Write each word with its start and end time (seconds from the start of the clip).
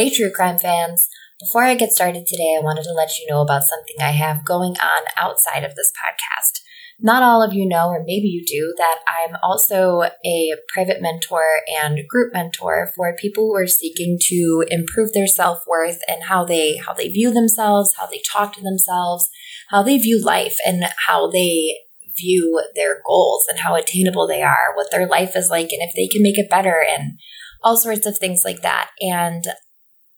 Hey, 0.00 0.08
true 0.08 0.32
crime 0.32 0.58
fans. 0.58 1.10
Before 1.38 1.62
I 1.62 1.74
get 1.74 1.92
started 1.92 2.26
today, 2.26 2.56
I 2.58 2.64
wanted 2.64 2.84
to 2.84 2.92
let 2.94 3.18
you 3.18 3.26
know 3.28 3.42
about 3.42 3.64
something 3.64 3.96
I 4.00 4.12
have 4.12 4.46
going 4.46 4.72
on 4.80 5.02
outside 5.18 5.62
of 5.62 5.74
this 5.74 5.92
podcast. 5.92 6.60
Not 6.98 7.22
all 7.22 7.42
of 7.42 7.52
you 7.52 7.68
know, 7.68 7.88
or 7.88 8.02
maybe 8.06 8.28
you 8.28 8.42
do, 8.42 8.72
that 8.78 9.00
I'm 9.06 9.36
also 9.42 10.04
a 10.24 10.54
private 10.72 11.02
mentor 11.02 11.42
and 11.84 12.08
group 12.08 12.32
mentor 12.32 12.90
for 12.96 13.14
people 13.14 13.48
who 13.48 13.54
are 13.56 13.66
seeking 13.66 14.16
to 14.28 14.64
improve 14.70 15.12
their 15.12 15.26
self-worth 15.26 15.98
and 16.08 16.22
how 16.22 16.46
they 16.46 16.78
how 16.78 16.94
they 16.94 17.08
view 17.08 17.30
themselves, 17.30 17.96
how 17.98 18.06
they 18.06 18.22
talk 18.32 18.54
to 18.54 18.62
themselves, 18.62 19.28
how 19.68 19.82
they 19.82 19.98
view 19.98 20.24
life 20.24 20.56
and 20.64 20.82
how 21.08 21.30
they 21.30 21.76
view 22.16 22.58
their 22.74 23.02
goals 23.06 23.44
and 23.50 23.58
how 23.58 23.74
attainable 23.74 24.26
they 24.26 24.40
are, 24.40 24.74
what 24.74 24.90
their 24.90 25.06
life 25.06 25.36
is 25.36 25.50
like 25.50 25.72
and 25.72 25.82
if 25.82 25.92
they 25.94 26.08
can 26.08 26.22
make 26.22 26.38
it 26.38 26.48
better 26.48 26.82
and 26.90 27.18
all 27.62 27.76
sorts 27.76 28.06
of 28.06 28.16
things 28.16 28.44
like 28.46 28.62
that. 28.62 28.88
And 29.02 29.44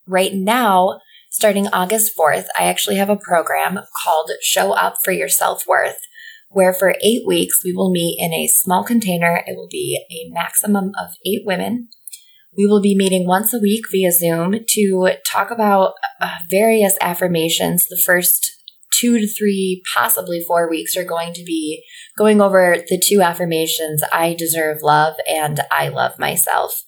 right 0.07 0.35
now, 0.35 1.01
starting 1.31 1.69
August 1.69 2.13
4th, 2.19 2.47
I 2.59 2.65
actually 2.65 2.97
have 2.97 3.11
a 3.11 3.17
program 3.17 3.81
called 4.03 4.31
Show 4.43 4.73
Up 4.73 4.97
for 5.05 5.13
Your 5.13 5.29
Self 5.29 5.67
Worth, 5.67 5.99
where 6.49 6.75
for 6.75 6.95
eight 7.03 7.27
weeks 7.27 7.61
we 7.65 7.73
will 7.73 7.91
meet 7.91 8.19
in 8.19 8.33
a 8.33 8.49
small 8.49 8.85
container. 8.85 9.43
It 9.47 9.57
will 9.57 9.69
be 9.71 10.05
a 10.11 10.33
maximum 10.33 10.93
of 10.99 11.11
eight 11.25 11.43
women. 11.45 11.89
We 12.57 12.67
will 12.67 12.83
be 12.83 12.95
meeting 12.95 13.27
once 13.27 13.55
a 13.55 13.59
week 13.59 13.85
via 13.91 14.13
Zoom 14.13 14.57
to 14.69 15.11
talk 15.27 15.51
about 15.51 15.95
uh, 16.21 16.35
various 16.51 16.97
affirmations. 17.01 17.87
The 17.87 18.01
first 18.05 18.53
two 18.93 19.19
to 19.19 19.27
three, 19.27 19.83
possibly 19.95 20.45
four 20.47 20.69
weeks 20.69 20.97
are 20.97 21.05
going 21.05 21.33
to 21.33 21.43
be 21.45 21.83
going 22.17 22.41
over 22.41 22.77
the 22.87 23.03
two 23.03 23.23
affirmations 23.23 24.03
I 24.13 24.35
deserve 24.35 24.79
love 24.83 25.15
and 25.29 25.61
I 25.71 25.89
love 25.89 26.19
myself. 26.19 26.85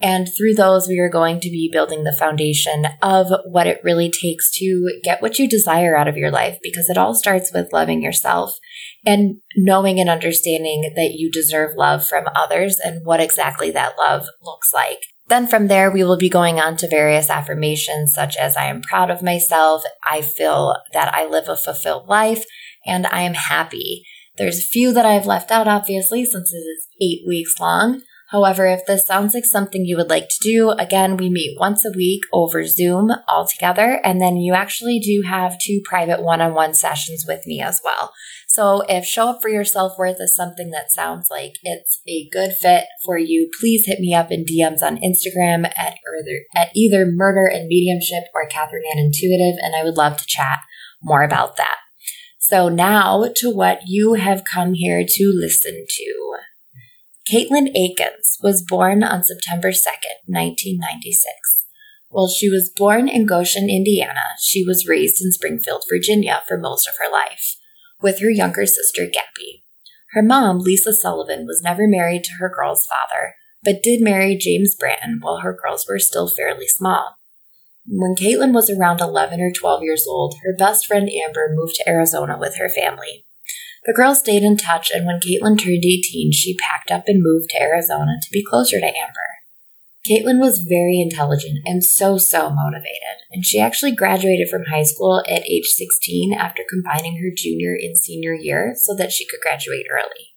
And 0.00 0.28
through 0.36 0.54
those, 0.54 0.86
we 0.86 0.98
are 1.00 1.10
going 1.10 1.40
to 1.40 1.50
be 1.50 1.68
building 1.72 2.04
the 2.04 2.16
foundation 2.16 2.86
of 3.02 3.32
what 3.46 3.66
it 3.66 3.80
really 3.82 4.10
takes 4.10 4.50
to 4.58 5.00
get 5.02 5.20
what 5.20 5.40
you 5.40 5.48
desire 5.48 5.96
out 5.96 6.06
of 6.06 6.16
your 6.16 6.30
life 6.30 6.58
because 6.62 6.88
it 6.88 6.96
all 6.96 7.14
starts 7.14 7.52
with 7.52 7.72
loving 7.72 8.00
yourself 8.00 8.58
and 9.04 9.40
knowing 9.56 9.98
and 9.98 10.08
understanding 10.08 10.92
that 10.94 11.14
you 11.14 11.30
deserve 11.32 11.76
love 11.76 12.06
from 12.06 12.28
others 12.36 12.78
and 12.78 13.04
what 13.04 13.20
exactly 13.20 13.72
that 13.72 13.98
love 13.98 14.26
looks 14.40 14.72
like. 14.72 15.00
Then 15.26 15.48
from 15.48 15.66
there, 15.66 15.90
we 15.90 16.04
will 16.04 16.16
be 16.16 16.30
going 16.30 16.60
on 16.60 16.76
to 16.78 16.88
various 16.88 17.28
affirmations 17.28 18.14
such 18.14 18.36
as 18.36 18.56
I 18.56 18.66
am 18.66 18.80
proud 18.80 19.10
of 19.10 19.22
myself, 19.22 19.82
I 20.08 20.22
feel 20.22 20.76
that 20.92 21.12
I 21.12 21.26
live 21.26 21.48
a 21.48 21.56
fulfilled 21.56 22.08
life, 22.08 22.44
and 22.86 23.06
I 23.06 23.22
am 23.22 23.34
happy. 23.34 24.04
There's 24.38 24.58
a 24.58 24.62
few 24.62 24.92
that 24.92 25.04
I've 25.04 25.26
left 25.26 25.50
out, 25.50 25.68
obviously, 25.68 26.24
since 26.24 26.52
it 26.52 26.56
is 26.56 26.86
eight 27.02 27.26
weeks 27.26 27.58
long. 27.60 28.02
However, 28.30 28.66
if 28.66 28.84
this 28.86 29.06
sounds 29.06 29.32
like 29.32 29.46
something 29.46 29.86
you 29.86 29.96
would 29.96 30.10
like 30.10 30.28
to 30.28 30.38
do, 30.42 30.70
again, 30.72 31.16
we 31.16 31.30
meet 31.30 31.56
once 31.58 31.86
a 31.86 31.96
week 31.96 32.20
over 32.30 32.66
Zoom 32.66 33.10
all 33.26 33.46
together, 33.46 34.00
and 34.04 34.20
then 34.20 34.36
you 34.36 34.52
actually 34.52 34.98
do 34.98 35.22
have 35.26 35.58
two 35.58 35.80
private 35.82 36.22
one 36.22 36.42
on 36.42 36.52
one 36.52 36.74
sessions 36.74 37.24
with 37.26 37.46
me 37.46 37.62
as 37.62 37.80
well. 37.82 38.12
So 38.46 38.82
if 38.86 39.06
show 39.06 39.30
up 39.30 39.40
for 39.40 39.48
your 39.48 39.64
self 39.64 39.98
worth 39.98 40.20
is 40.20 40.34
something 40.34 40.70
that 40.72 40.90
sounds 40.90 41.28
like 41.30 41.54
it's 41.62 42.02
a 42.06 42.28
good 42.30 42.52
fit 42.52 42.84
for 43.02 43.16
you, 43.16 43.50
please 43.58 43.86
hit 43.86 43.98
me 43.98 44.14
up 44.14 44.30
in 44.30 44.44
DMs 44.44 44.82
on 44.82 44.98
Instagram 44.98 45.64
at 45.78 45.94
either, 45.94 46.44
at 46.54 46.68
either 46.76 47.06
Murder 47.06 47.46
and 47.46 47.66
Mediumship 47.66 48.24
or 48.34 48.46
Catherine 48.46 48.82
Ann 48.92 48.98
Intuitive, 48.98 49.58
and 49.62 49.74
I 49.74 49.84
would 49.84 49.96
love 49.96 50.18
to 50.18 50.26
chat 50.26 50.58
more 51.02 51.22
about 51.22 51.56
that. 51.56 51.76
So 52.38 52.68
now 52.68 53.24
to 53.36 53.50
what 53.50 53.80
you 53.86 54.14
have 54.14 54.42
come 54.50 54.74
here 54.74 55.02
to 55.06 55.32
listen 55.34 55.86
to. 55.88 56.38
Caitlin 57.30 57.68
Akins 57.76 58.38
was 58.42 58.64
born 58.66 59.04
on 59.04 59.22
September 59.22 59.68
2nd, 59.68 60.24
1996. 60.24 61.26
While 62.08 62.28
she 62.28 62.48
was 62.48 62.72
born 62.74 63.06
in 63.06 63.26
Goshen, 63.26 63.68
Indiana, 63.68 64.38
she 64.40 64.64
was 64.64 64.88
raised 64.88 65.20
in 65.20 65.32
Springfield, 65.32 65.84
Virginia 65.92 66.42
for 66.48 66.56
most 66.56 66.88
of 66.88 66.94
her 66.98 67.12
life, 67.12 67.56
with 68.00 68.20
her 68.20 68.30
younger 68.30 68.64
sister 68.64 69.04
Gabby. 69.04 69.62
Her 70.12 70.22
mom, 70.22 70.60
Lisa 70.60 70.90
Sullivan, 70.90 71.44
was 71.44 71.60
never 71.62 71.86
married 71.86 72.24
to 72.24 72.36
her 72.40 72.48
girl's 72.48 72.86
father, 72.86 73.34
but 73.62 73.82
did 73.82 74.00
marry 74.00 74.34
James 74.34 74.74
Branton 74.74 75.18
while 75.20 75.40
her 75.40 75.52
girls 75.52 75.84
were 75.86 75.98
still 75.98 76.30
fairly 76.30 76.66
small. 76.66 77.16
When 77.86 78.14
Caitlin 78.14 78.54
was 78.54 78.70
around 78.70 79.02
11 79.02 79.38
or 79.38 79.52
12 79.52 79.82
years 79.82 80.06
old, 80.08 80.36
her 80.42 80.56
best 80.56 80.86
friend 80.86 81.10
Amber 81.10 81.50
moved 81.54 81.74
to 81.74 81.88
Arizona 81.88 82.38
with 82.38 82.56
her 82.56 82.70
family. 82.70 83.26
The 83.88 83.94
girls 83.94 84.18
stayed 84.18 84.42
in 84.42 84.58
touch, 84.58 84.90
and 84.92 85.06
when 85.06 85.18
Caitlin 85.18 85.58
turned 85.58 85.82
18, 85.82 86.30
she 86.30 86.58
packed 86.58 86.90
up 86.90 87.04
and 87.06 87.22
moved 87.22 87.48
to 87.48 87.62
Arizona 87.62 88.18
to 88.20 88.30
be 88.30 88.44
closer 88.44 88.78
to 88.78 88.84
Amber. 88.84 89.38
Caitlin 90.06 90.38
was 90.38 90.66
very 90.68 91.00
intelligent 91.00 91.60
and 91.64 91.82
so, 91.82 92.18
so 92.18 92.50
motivated, 92.50 93.24
and 93.30 93.46
she 93.46 93.58
actually 93.58 93.92
graduated 93.92 94.50
from 94.50 94.66
high 94.66 94.82
school 94.82 95.24
at 95.26 95.48
age 95.48 95.68
16 95.68 96.34
after 96.34 96.64
combining 96.68 97.16
her 97.16 97.30
junior 97.34 97.72
and 97.80 97.96
senior 97.96 98.34
year 98.34 98.74
so 98.76 98.94
that 98.94 99.10
she 99.10 99.26
could 99.26 99.40
graduate 99.40 99.86
early. 99.90 100.34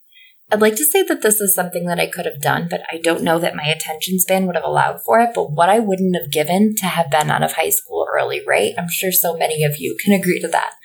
I'd 0.50 0.62
like 0.62 0.78
to 0.78 0.86
say 0.86 1.04
that 1.04 1.22
this 1.22 1.42
is 1.42 1.54
something 1.54 1.88
that 1.88 2.00
I 2.00 2.08
could 2.08 2.26
have 2.26 2.40
done, 2.40 2.68
but 2.70 2.84
I 2.90 3.00
don't 3.00 3.22
know 3.22 3.38
that 3.38 3.56
my 3.56 3.66
attention 3.66 4.18
span 4.20 4.46
would 4.48 4.56
have 4.56 4.64
allowed 4.64 5.02
for 5.04 5.20
it. 5.20 5.32
But 5.36 5.52
what 5.52 5.68
I 5.68 5.80
wouldn't 5.80 6.16
have 6.16 6.32
given 6.32 6.76
to 6.78 6.86
have 6.86 7.12
been 7.12 7.30
out 7.30 7.44
of 7.44 7.54
high 7.54 7.70
school 7.70 8.08
early, 8.14 8.42
right? 8.48 8.74
I'm 8.78 8.90
sure 8.90 9.12
so 9.12 9.36
many 9.36 9.64
of 9.66 9.78
you 9.78 9.98
can 10.02 10.14
agree 10.14 10.40
to 10.40 10.48
that. 10.50 10.76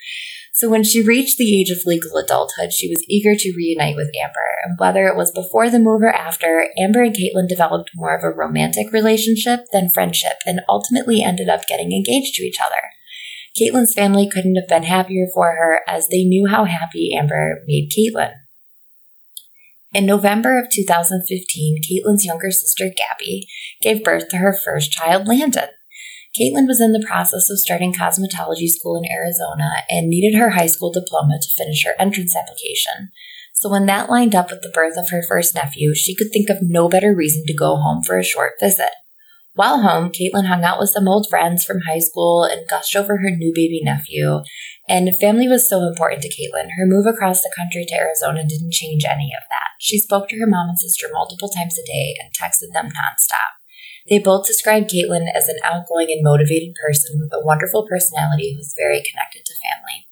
So 0.57 0.69
when 0.69 0.83
she 0.83 1.05
reached 1.05 1.37
the 1.37 1.59
age 1.59 1.69
of 1.69 1.85
legal 1.85 2.17
adulthood, 2.17 2.73
she 2.73 2.89
was 2.89 3.05
eager 3.07 3.35
to 3.35 3.53
reunite 3.55 3.95
with 3.95 4.09
Amber. 4.19 4.57
And 4.65 4.77
whether 4.79 5.05
it 5.05 5.15
was 5.15 5.31
before 5.31 5.69
the 5.69 5.77
move 5.77 6.01
or 6.01 6.09
after, 6.09 6.67
Amber 6.79 7.03
and 7.03 7.15
Caitlin 7.15 7.47
developed 7.47 7.91
more 7.93 8.17
of 8.17 8.23
a 8.23 8.35
romantic 8.35 8.91
relationship 8.91 9.65
than 9.71 9.89
friendship 9.89 10.37
and 10.47 10.61
ultimately 10.67 11.21
ended 11.21 11.47
up 11.47 11.67
getting 11.67 11.91
engaged 11.91 12.33
to 12.35 12.43
each 12.43 12.57
other. 12.59 12.81
Caitlin's 13.55 13.93
family 13.93 14.27
couldn't 14.27 14.55
have 14.55 14.67
been 14.67 14.83
happier 14.83 15.27
for 15.31 15.51
her 15.51 15.81
as 15.87 16.07
they 16.07 16.23
knew 16.23 16.47
how 16.47 16.65
happy 16.65 17.15
Amber 17.15 17.63
made 17.67 17.91
Caitlin. 17.95 18.33
In 19.93 20.07
November 20.07 20.59
of 20.59 20.69
2015, 20.71 21.81
Caitlin's 21.83 22.25
younger 22.25 22.49
sister, 22.49 22.85
Gabby, 22.85 23.47
gave 23.81 24.03
birth 24.03 24.27
to 24.29 24.37
her 24.37 24.57
first 24.65 24.91
child, 24.91 25.27
Landon. 25.27 25.69
Caitlin 26.37 26.67
was 26.67 26.79
in 26.79 26.91
the 26.91 27.05
process 27.05 27.49
of 27.49 27.59
starting 27.59 27.93
cosmetology 27.93 28.67
school 28.67 28.95
in 28.97 29.09
Arizona 29.09 29.83
and 29.89 30.07
needed 30.07 30.37
her 30.37 30.51
high 30.51 30.67
school 30.67 30.91
diploma 30.91 31.39
to 31.41 31.55
finish 31.57 31.83
her 31.83 31.95
entrance 31.99 32.35
application. 32.35 33.09
So 33.53 33.69
when 33.69 33.87
that 33.87 34.09
lined 34.09 34.35
up 34.35 34.51
with 34.51 34.61
the 34.61 34.69
birth 34.69 34.97
of 34.97 35.09
her 35.09 35.23
first 35.23 35.55
nephew, 35.55 35.95
she 35.95 36.15
could 36.15 36.27
think 36.31 36.49
of 36.49 36.57
no 36.61 36.87
better 36.87 37.15
reason 37.15 37.43
to 37.47 37.55
go 37.55 37.77
home 37.77 38.03
for 38.03 38.19
a 38.19 38.23
short 38.23 38.53
visit. 38.59 38.91
While 39.55 39.81
home, 39.81 40.11
Caitlin 40.11 40.45
hung 40.45 40.63
out 40.63 40.77
with 40.77 40.91
some 40.91 41.07
old 41.07 41.25
friends 41.27 41.65
from 41.65 41.81
high 41.87 41.97
school 41.97 42.43
and 42.43 42.69
gushed 42.69 42.95
over 42.95 43.17
her 43.17 43.31
new 43.31 43.51
baby 43.55 43.81
nephew. 43.83 44.41
And 44.87 45.17
family 45.17 45.47
was 45.47 45.67
so 45.67 45.81
important 45.87 46.21
to 46.21 46.29
Caitlin. 46.29 46.69
Her 46.77 46.85
move 46.85 47.07
across 47.07 47.41
the 47.41 47.51
country 47.57 47.83
to 47.87 47.95
Arizona 47.95 48.43
didn't 48.47 48.73
change 48.73 49.03
any 49.03 49.31
of 49.35 49.43
that. 49.49 49.73
She 49.79 49.97
spoke 49.97 50.29
to 50.29 50.37
her 50.37 50.45
mom 50.45 50.69
and 50.69 50.77
sister 50.77 51.07
multiple 51.11 51.49
times 51.49 51.79
a 51.79 51.85
day 51.85 52.13
and 52.21 52.29
texted 52.37 52.71
them 52.73 52.89
nonstop. 52.89 53.57
They 54.09 54.19
both 54.19 54.47
described 54.47 54.89
Caitlin 54.89 55.27
as 55.33 55.49
an 55.49 55.57
outgoing 55.63 56.07
and 56.09 56.23
motivated 56.23 56.75
person 56.75 57.19
with 57.19 57.31
a 57.33 57.45
wonderful 57.45 57.85
personality 57.89 58.55
who's 58.55 58.75
very 58.77 59.03
connected 59.03 59.45
to 59.45 59.53
family. 59.53 60.07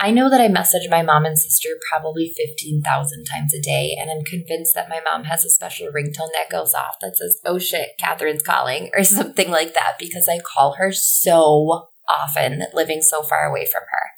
I 0.00 0.12
know 0.12 0.30
that 0.30 0.40
I 0.40 0.48
message 0.48 0.88
my 0.88 1.02
mom 1.02 1.24
and 1.24 1.36
sister 1.36 1.70
probably 1.90 2.32
15,000 2.36 3.24
times 3.24 3.52
a 3.52 3.60
day, 3.60 3.96
and 3.98 4.10
I'm 4.10 4.24
convinced 4.24 4.74
that 4.74 4.88
my 4.88 5.00
mom 5.00 5.24
has 5.24 5.44
a 5.44 5.50
special 5.50 5.88
ringtone 5.88 6.30
that 6.34 6.50
goes 6.50 6.72
off 6.72 6.96
that 7.00 7.16
says, 7.16 7.40
oh 7.44 7.58
shit, 7.58 7.90
Catherine's 7.98 8.44
calling, 8.44 8.90
or 8.96 9.02
something 9.02 9.50
like 9.50 9.74
that, 9.74 9.94
because 9.98 10.28
I 10.28 10.38
call 10.38 10.74
her 10.74 10.92
so 10.92 11.88
often, 12.08 12.62
living 12.72 13.02
so 13.02 13.22
far 13.22 13.44
away 13.44 13.66
from 13.66 13.82
her. 13.82 14.10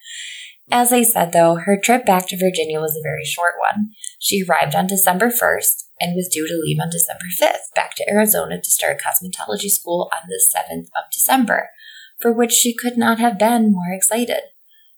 As 0.70 0.93
I 0.93 1.02
said, 1.02 1.32
though, 1.32 1.56
her 1.56 1.79
trip 1.82 2.05
back 2.05 2.29
to 2.29 2.38
Virginia 2.38 2.81
was 2.81 2.96
a 2.96 3.02
very 3.02 3.25
short 3.25 3.55
one. 3.58 3.88
She 4.20 4.44
arrived 4.44 4.76
on 4.76 4.87
December 4.87 5.31
1st, 5.31 5.88
and 6.00 6.17
was 6.17 6.29
due 6.32 6.49
to 6.49 6.56
leave 6.56 6.79
on 6.81 6.91
December 6.91 7.26
5th 7.41 7.75
back 7.75 7.94
to 7.97 8.11
Arizona 8.11 8.61
to 8.61 8.70
start 8.70 9.00
cosmetology 9.00 9.69
school 9.69 10.11
on 10.12 10.29
the 10.29 10.41
7th 10.56 10.87
of 10.97 11.11
December, 11.12 11.70
for 12.19 12.32
which 12.32 12.52
she 12.52 12.75
could 12.75 12.97
not 12.97 13.19
have 13.19 13.38
been 13.38 13.73
more 13.73 13.93
excited. 13.93 14.41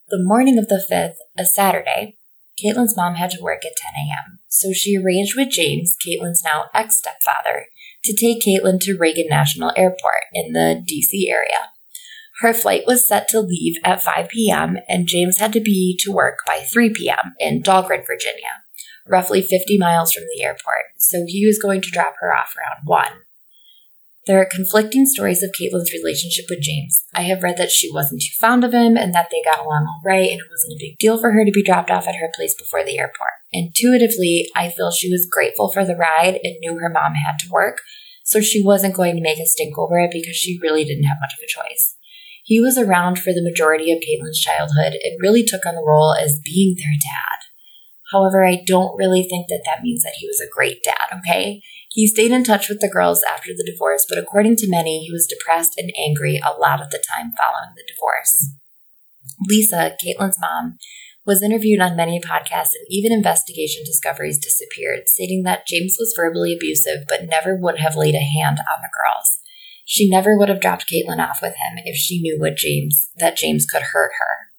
The 0.09 0.23
morning 0.23 0.59
of 0.59 0.69
the 0.69 0.85
5th, 0.91 1.17
a 1.39 1.45
Saturday, 1.45 2.19
Caitlin's 2.63 2.97
mom 2.97 3.15
had 3.15 3.31
to 3.31 3.43
work 3.43 3.65
at 3.65 3.77
10 3.77 3.93
a.m., 3.97 4.39
so 4.49 4.73
she 4.73 4.97
arranged 4.97 5.37
with 5.37 5.51
James, 5.51 5.97
Caitlin's 6.05 6.45
now 6.45 6.67
ex 6.75 6.99
stepfather, 6.99 7.67
to 8.05 8.15
take 8.15 8.43
Caitlin 8.43 8.79
to 8.81 8.97
Reagan 8.99 9.29
National 9.29 9.73
Airport 9.77 10.25
in 10.33 10.53
the 10.53 10.85
DC 10.87 11.31
area. 11.31 11.71
Her 12.41 12.53
flight 12.53 12.83
was 12.87 13.07
set 13.07 13.29
to 13.29 13.41
leave 13.41 13.77
at 13.85 14.03
5 14.03 14.29
p.m., 14.29 14.79
and 14.89 15.07
James 15.07 15.39
had 15.39 15.53
to 15.55 15.61
be 15.61 15.97
to 16.01 16.13
work 16.13 16.41
by 16.47 16.59
3 16.61 16.93
p.m. 16.95 17.35
in 17.39 17.63
Dahlgren, 17.63 18.05
Virginia 18.07 18.63
roughly 19.09 19.43
50 19.43 19.79
miles 19.79 20.13
from 20.13 20.25
the 20.35 20.43
airport, 20.43 20.97
so 20.99 21.25
he 21.27 21.47
was 21.47 21.59
going 21.59 21.83
to 21.83 21.91
drop 21.91 22.15
her 22.21 22.35
off 22.35 22.55
around 22.57 22.83
1. 22.85 23.07
There 24.25 24.41
are 24.41 24.49
conflicting 24.49 25.05
stories 25.05 25.43
of 25.43 25.51
Caitlin's 25.51 25.93
relationship 25.93 26.45
with 26.49 26.61
James. 26.61 27.05
I 27.13 27.23
have 27.23 27.43
read 27.43 27.57
that 27.57 27.73
she 27.73 27.91
wasn't 27.93 28.23
too 28.23 28.33
fond 28.41 28.63
of 28.63 28.73
him 28.73 28.97
and 28.97 29.13
that 29.13 29.31
they 29.33 29.43
got 29.45 29.59
along 29.59 29.89
all 29.89 30.01
right 30.05 30.31
and 30.31 30.39
it 30.39 30.47
wasn't 30.49 30.75
a 30.75 30.79
big 30.79 30.97
deal 30.99 31.19
for 31.19 31.33
her 31.33 31.45
to 31.45 31.51
be 31.51 31.65
dropped 31.65 31.91
off 31.91 32.07
at 32.07 32.15
her 32.15 32.31
place 32.33 32.55
before 32.57 32.85
the 32.85 33.01
airport. 33.01 33.33
Intuitively, 33.53 34.49
I 34.55 34.69
feel 34.69 34.93
she 34.93 35.11
was 35.11 35.29
grateful 35.29 35.73
for 35.73 35.85
the 35.85 35.97
ride 35.97 36.39
and 36.45 36.55
knew 36.61 36.79
her 36.79 36.89
mom 36.89 37.15
had 37.15 37.41
to 37.41 37.51
work, 37.51 37.81
so 38.25 38.41
she 38.41 38.63
wasn't 38.65 38.95
going 38.95 39.17
to 39.17 39.23
make 39.23 39.41
a 39.41 39.47
stink 39.47 39.77
over 39.77 39.99
it 39.99 40.11
because 40.13 40.37
she 40.37 40.61
really 40.63 40.85
didn't 40.85 41.05
have 41.05 41.19
much 41.21 41.35
of 41.35 41.43
a 41.43 41.49
choice. 41.49 41.97
He 42.45 42.61
was 42.61 42.79
around 42.79 43.19
for 43.19 43.33
the 43.33 43.43
majority 43.43 43.91
of 43.91 43.99
Caitlin's 43.99 44.39
childhood 44.39 44.95
and 45.03 45.19
really 45.21 45.43
took 45.43 45.67
on 45.67 45.75
the 45.75 45.85
role 45.85 46.15
as 46.15 46.41
being 46.45 46.77
their 46.77 46.93
dad. 46.93 47.52
However, 48.13 48.45
I 48.45 48.63
don't 48.67 48.97
really 48.97 49.23
think 49.23 49.49
that 49.49 49.63
that 49.65 49.83
means 49.83 50.03
that 50.03 50.17
he 50.19 50.27
was 50.27 50.41
a 50.41 50.53
great 50.53 50.85
dad, 50.85 51.19
okay? 51.19 51.63
He 51.91 52.07
stayed 52.07 52.31
in 52.31 52.45
touch 52.45 52.69
with 52.69 52.81
the 52.81 52.91
girls 52.93 53.23
after 53.29 53.51
the 53.57 53.69
divorce, 53.71 54.07
but 54.09 54.19
according 54.19 54.57
to 54.57 54.71
many, 54.71 55.05
he 55.05 55.13
was 55.13 55.27
depressed 55.27 55.75
and 55.79 55.91
angry 55.99 56.41
a 56.45 56.59
lot 56.59 56.81
of 56.81 56.91
the 56.91 57.03
time 57.11 57.33
following 57.37 57.75
the 57.75 57.85
divorce. 57.89 58.51
Lisa, 59.49 59.97
Caitlin's 60.03 60.39
mom, 60.41 60.79
was 61.25 61.43
interviewed 61.43 61.81
on 61.81 61.97
many 61.97 62.21
podcasts 62.21 62.75
and 62.75 62.87
even 62.89 63.13
Investigation 63.13 63.83
Discovery's 63.85 64.39
disappeared, 64.39 65.03
stating 65.07 65.45
that 65.45 65.67
James 65.67 65.97
was 65.99 66.15
verbally 66.17 66.55
abusive 66.55 67.05
but 67.09 67.29
never 67.29 67.57
would 67.57 67.79
have 67.79 67.97
laid 67.97 68.15
a 68.15 68.19
hand 68.19 68.59
on 68.59 68.83
the 68.83 68.91
girls. 68.93 69.39
She 69.85 70.09
never 70.09 70.37
would 70.37 70.49
have 70.49 70.61
dropped 70.61 70.91
Caitlin 70.91 71.19
off 71.19 71.39
with 71.41 71.55
him 71.55 71.79
if 71.85 71.97
she 71.97 72.21
knew 72.21 72.39
what 72.39 72.57
James 72.57 73.11
that 73.17 73.37
James 73.37 73.67
could 73.67 73.83
hurt 73.93 74.13
her. 74.19 74.53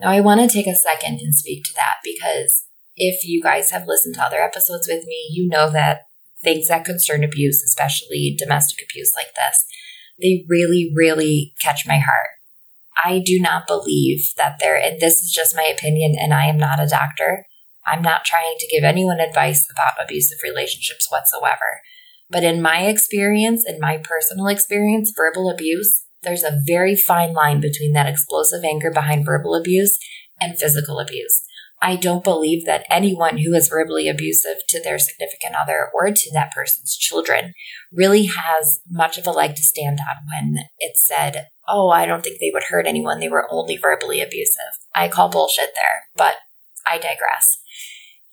Now 0.00 0.10
I 0.10 0.20
want 0.20 0.40
to 0.40 0.52
take 0.52 0.66
a 0.66 0.74
second 0.74 1.20
and 1.20 1.34
speak 1.34 1.64
to 1.64 1.74
that 1.74 1.96
because 2.02 2.64
if 2.96 3.24
you 3.24 3.42
guys 3.42 3.70
have 3.70 3.86
listened 3.86 4.14
to 4.16 4.22
other 4.22 4.40
episodes 4.40 4.88
with 4.88 5.04
me, 5.04 5.28
you 5.30 5.48
know 5.48 5.70
that 5.70 6.02
things 6.42 6.68
that 6.68 6.84
concern 6.84 7.24
abuse, 7.24 7.62
especially 7.62 8.36
domestic 8.38 8.78
abuse 8.84 9.12
like 9.16 9.34
this, 9.34 9.64
they 10.20 10.44
really, 10.48 10.92
really 10.94 11.54
catch 11.60 11.86
my 11.86 11.98
heart. 11.98 12.28
I 13.02 13.20
do 13.24 13.40
not 13.40 13.66
believe 13.66 14.20
that 14.36 14.58
there, 14.60 14.76
and 14.76 15.00
this 15.00 15.18
is 15.18 15.32
just 15.32 15.56
my 15.56 15.64
opinion, 15.64 16.14
and 16.18 16.32
I 16.32 16.46
am 16.46 16.58
not 16.58 16.80
a 16.80 16.86
doctor. 16.86 17.46
I'm 17.86 18.02
not 18.02 18.24
trying 18.24 18.54
to 18.58 18.68
give 18.68 18.84
anyone 18.84 19.18
advice 19.20 19.66
about 19.70 20.02
abusive 20.02 20.38
relationships 20.42 21.10
whatsoever. 21.10 21.80
But 22.30 22.44
in 22.44 22.62
my 22.62 22.86
experience, 22.86 23.64
in 23.66 23.80
my 23.80 23.98
personal 23.98 24.46
experience, 24.46 25.12
verbal 25.14 25.50
abuse, 25.50 26.04
there's 26.22 26.42
a 26.42 26.60
very 26.66 26.96
fine 26.96 27.34
line 27.34 27.60
between 27.60 27.92
that 27.92 28.06
explosive 28.06 28.64
anger 28.64 28.90
behind 28.90 29.26
verbal 29.26 29.54
abuse 29.54 29.98
and 30.40 30.58
physical 30.58 30.98
abuse. 30.98 31.43
I 31.80 31.96
don't 31.96 32.24
believe 32.24 32.64
that 32.64 32.86
anyone 32.88 33.38
who 33.38 33.54
is 33.54 33.68
verbally 33.68 34.08
abusive 34.08 34.66
to 34.68 34.82
their 34.82 34.98
significant 34.98 35.54
other 35.54 35.90
or 35.92 36.10
to 36.10 36.30
that 36.32 36.52
person's 36.52 36.96
children 36.96 37.52
really 37.92 38.24
has 38.24 38.80
much 38.88 39.18
of 39.18 39.26
a 39.26 39.32
leg 39.32 39.54
to 39.56 39.62
stand 39.62 39.98
on 40.00 40.26
when 40.26 40.64
it's 40.78 41.06
said, 41.06 41.48
oh, 41.68 41.90
I 41.90 42.06
don't 42.06 42.22
think 42.22 42.38
they 42.40 42.50
would 42.52 42.64
hurt 42.70 42.86
anyone. 42.86 43.20
They 43.20 43.28
were 43.28 43.48
only 43.50 43.76
verbally 43.76 44.20
abusive. 44.20 44.72
I 44.94 45.08
call 45.08 45.28
bullshit 45.28 45.70
there, 45.74 46.04
but 46.16 46.36
I 46.86 46.96
digress. 46.96 47.58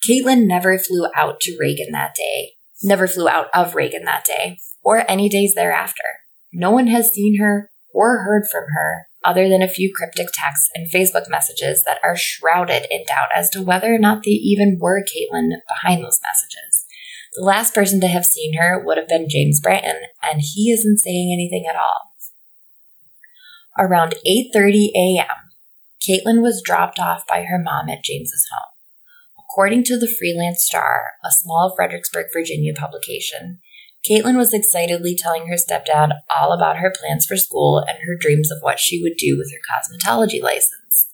Caitlin 0.07 0.47
never 0.47 0.77
flew 0.79 1.07
out 1.15 1.39
to 1.41 1.57
Reagan 1.59 1.91
that 1.91 2.15
day, 2.15 2.53
never 2.83 3.07
flew 3.07 3.27
out 3.27 3.47
of 3.53 3.75
Reagan 3.75 4.05
that 4.05 4.25
day, 4.25 4.59
or 4.81 5.09
any 5.09 5.29
days 5.29 5.53
thereafter. 5.55 6.21
No 6.53 6.71
one 6.71 6.87
has 6.87 7.11
seen 7.13 7.39
her 7.39 7.69
or 7.93 8.23
heard 8.23 8.43
from 8.49 8.63
her 8.73 9.07
other 9.23 9.47
than 9.47 9.61
a 9.61 9.67
few 9.67 9.91
cryptic 9.95 10.27
texts 10.33 10.69
and 10.73 10.91
Facebook 10.91 11.29
messages 11.29 11.83
that 11.85 11.99
are 12.03 12.17
shrouded 12.17 12.87
in 12.89 13.03
doubt 13.07 13.29
as 13.35 13.49
to 13.51 13.61
whether 13.61 13.93
or 13.93 13.99
not 13.99 14.23
they 14.23 14.31
even 14.31 14.77
were 14.79 15.03
Caitlin 15.03 15.49
behind 15.67 16.03
those 16.03 16.19
messages. 16.23 16.85
The 17.33 17.45
last 17.45 17.73
person 17.73 18.01
to 18.01 18.07
have 18.07 18.25
seen 18.25 18.55
her 18.57 18.83
would 18.83 18.97
have 18.97 19.07
been 19.07 19.29
James 19.29 19.61
Branton, 19.61 20.01
and 20.21 20.41
he 20.41 20.71
isn't 20.71 20.97
saying 20.97 21.31
anything 21.31 21.65
at 21.69 21.79
all. 21.79 22.11
Around 23.77 24.15
8:30 24.27 24.89
a.m., 24.95 25.51
Caitlin 26.01 26.41
was 26.41 26.61
dropped 26.63 26.99
off 26.99 27.25
by 27.27 27.43
her 27.43 27.57
mom 27.57 27.87
at 27.89 28.03
James's 28.03 28.47
home. 28.51 28.73
According 29.39 29.83
to 29.85 29.97
the 29.97 30.13
Freelance 30.19 30.65
Star, 30.65 31.11
a 31.23 31.31
small 31.31 31.73
Fredericksburg, 31.75 32.27
Virginia 32.33 32.73
publication, 32.73 33.59
Caitlin 34.09 34.35
was 34.35 34.53
excitedly 34.53 35.15
telling 35.15 35.47
her 35.47 35.55
stepdad 35.55 36.11
all 36.29 36.53
about 36.53 36.77
her 36.77 36.91
plans 36.91 37.25
for 37.25 37.37
school 37.37 37.83
and 37.87 37.99
her 38.05 38.15
dreams 38.19 38.51
of 38.51 38.57
what 38.61 38.79
she 38.79 39.01
would 39.01 39.15
do 39.17 39.37
with 39.37 39.51
her 39.51 39.59
cosmetology 39.69 40.41
license. 40.41 41.07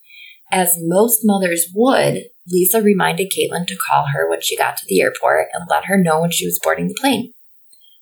As 0.52 0.78
most 0.80 1.20
mothers 1.24 1.68
would, 1.76 2.24
Lisa 2.50 2.82
reminded 2.82 3.32
Caitlin 3.32 3.68
to 3.68 3.76
call 3.76 4.08
her 4.14 4.30
when 4.30 4.40
she 4.42 4.56
got 4.56 4.78
to 4.78 4.86
the 4.88 5.02
airport 5.02 5.48
and 5.54 5.66
let 5.70 5.86
her 5.86 6.02
know 6.02 6.22
when 6.22 6.32
she 6.32 6.46
was 6.46 6.60
boarding 6.64 6.88
the 6.88 6.98
plane. 6.98 7.34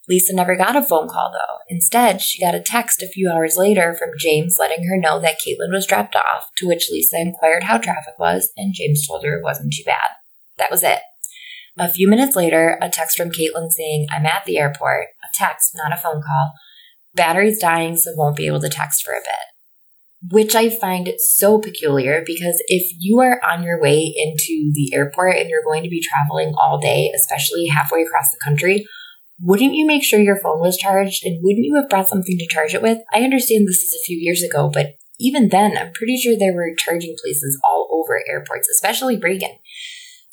Lisa 0.08 0.36
never 0.36 0.56
got 0.56 0.76
a 0.76 0.84
phone 0.84 1.08
call 1.08 1.32
though. 1.34 1.58
Instead, 1.68 2.22
she 2.22 2.40
got 2.40 2.54
a 2.54 2.62
text 2.62 3.02
a 3.02 3.08
few 3.08 3.28
hours 3.28 3.58
later 3.58 3.96
from 3.96 4.12
James 4.20 4.58
letting 4.60 4.88
her 4.88 4.98
know 4.98 5.20
that 5.20 5.40
Caitlin 5.40 5.72
was 5.72 5.88
dropped 5.88 6.16
off, 6.16 6.52
to 6.58 6.68
which 6.68 6.92
Lisa 6.92 7.18
inquired 7.20 7.64
how 7.64 7.80
traffic 7.80 8.14
was, 8.20 8.52
and 8.56 8.76
James 8.76 9.08
told 9.08 9.26
her 9.26 9.36
it 9.36 9.44
wasn't 9.44 9.74
too 9.74 9.84
bad. 9.84 10.12
That 10.58 10.70
was 10.70 10.84
it. 10.84 11.00
A 11.78 11.92
few 11.92 12.10
minutes 12.10 12.36
later, 12.36 12.78
a 12.82 12.90
text 12.90 13.18
from 13.18 13.32
Caitlin 13.32 13.70
saying, 13.70 14.08
I'm 14.10 14.26
at 14.26 14.46
the 14.46 14.58
airport. 14.58 15.08
A 15.24 15.28
text, 15.34 15.72
not 15.76 15.92
a 15.92 16.02
phone 16.02 16.22
call. 16.22 16.54
Battery's 17.14 17.60
dying, 17.60 17.98
so 17.98 18.12
won't 18.16 18.38
be 18.38 18.48
able 18.48 18.62
to 18.62 18.70
text 18.70 19.04
for 19.04 19.14
a 19.14 19.20
bit. 19.20 20.32
Which 20.32 20.56
I 20.56 20.70
find 20.70 21.12
so 21.18 21.60
peculiar 21.60 22.24
because 22.26 22.64
if 22.68 22.92
you 22.98 23.20
are 23.20 23.42
on 23.44 23.64
your 23.64 23.80
way 23.80 24.14
into 24.16 24.72
the 24.74 24.92
airport 24.94 25.36
and 25.36 25.50
you're 25.50 25.64
going 25.66 25.84
to 25.84 25.90
be 25.90 26.02
traveling 26.02 26.54
all 26.58 26.80
day, 26.80 27.12
especially 27.14 27.68
halfway 27.68 28.04
across 28.04 28.32
the 28.32 28.40
country, 28.44 28.86
wouldn't 29.42 29.76
you 29.76 29.86
make 29.86 30.04
sure 30.04 30.20
your 30.20 30.40
phone 30.40 30.62
was 30.62 30.78
charged 30.78 31.26
and 31.26 31.40
wouldn't 31.44 31.66
you 31.66 31.76
have 31.76 31.90
brought 31.90 32.08
something 32.08 32.38
to 32.38 32.48
charge 32.48 32.74
it 32.74 32.82
with? 32.82 33.00
I 33.14 33.20
understand 33.20 33.68
this 33.68 33.84
is 33.84 33.94
a 33.94 34.06
few 34.06 34.18
years 34.18 34.42
ago, 34.42 34.70
but 34.74 34.96
even 35.20 35.50
then, 35.50 35.78
I'm 35.78 35.92
pretty 35.92 36.18
sure 36.18 36.36
there 36.38 36.54
were 36.54 36.74
charging 36.78 37.16
places 37.22 37.60
all 37.64 37.88
over 37.92 38.22
airports, 38.30 38.70
especially 38.70 39.18
Reagan. 39.18 39.58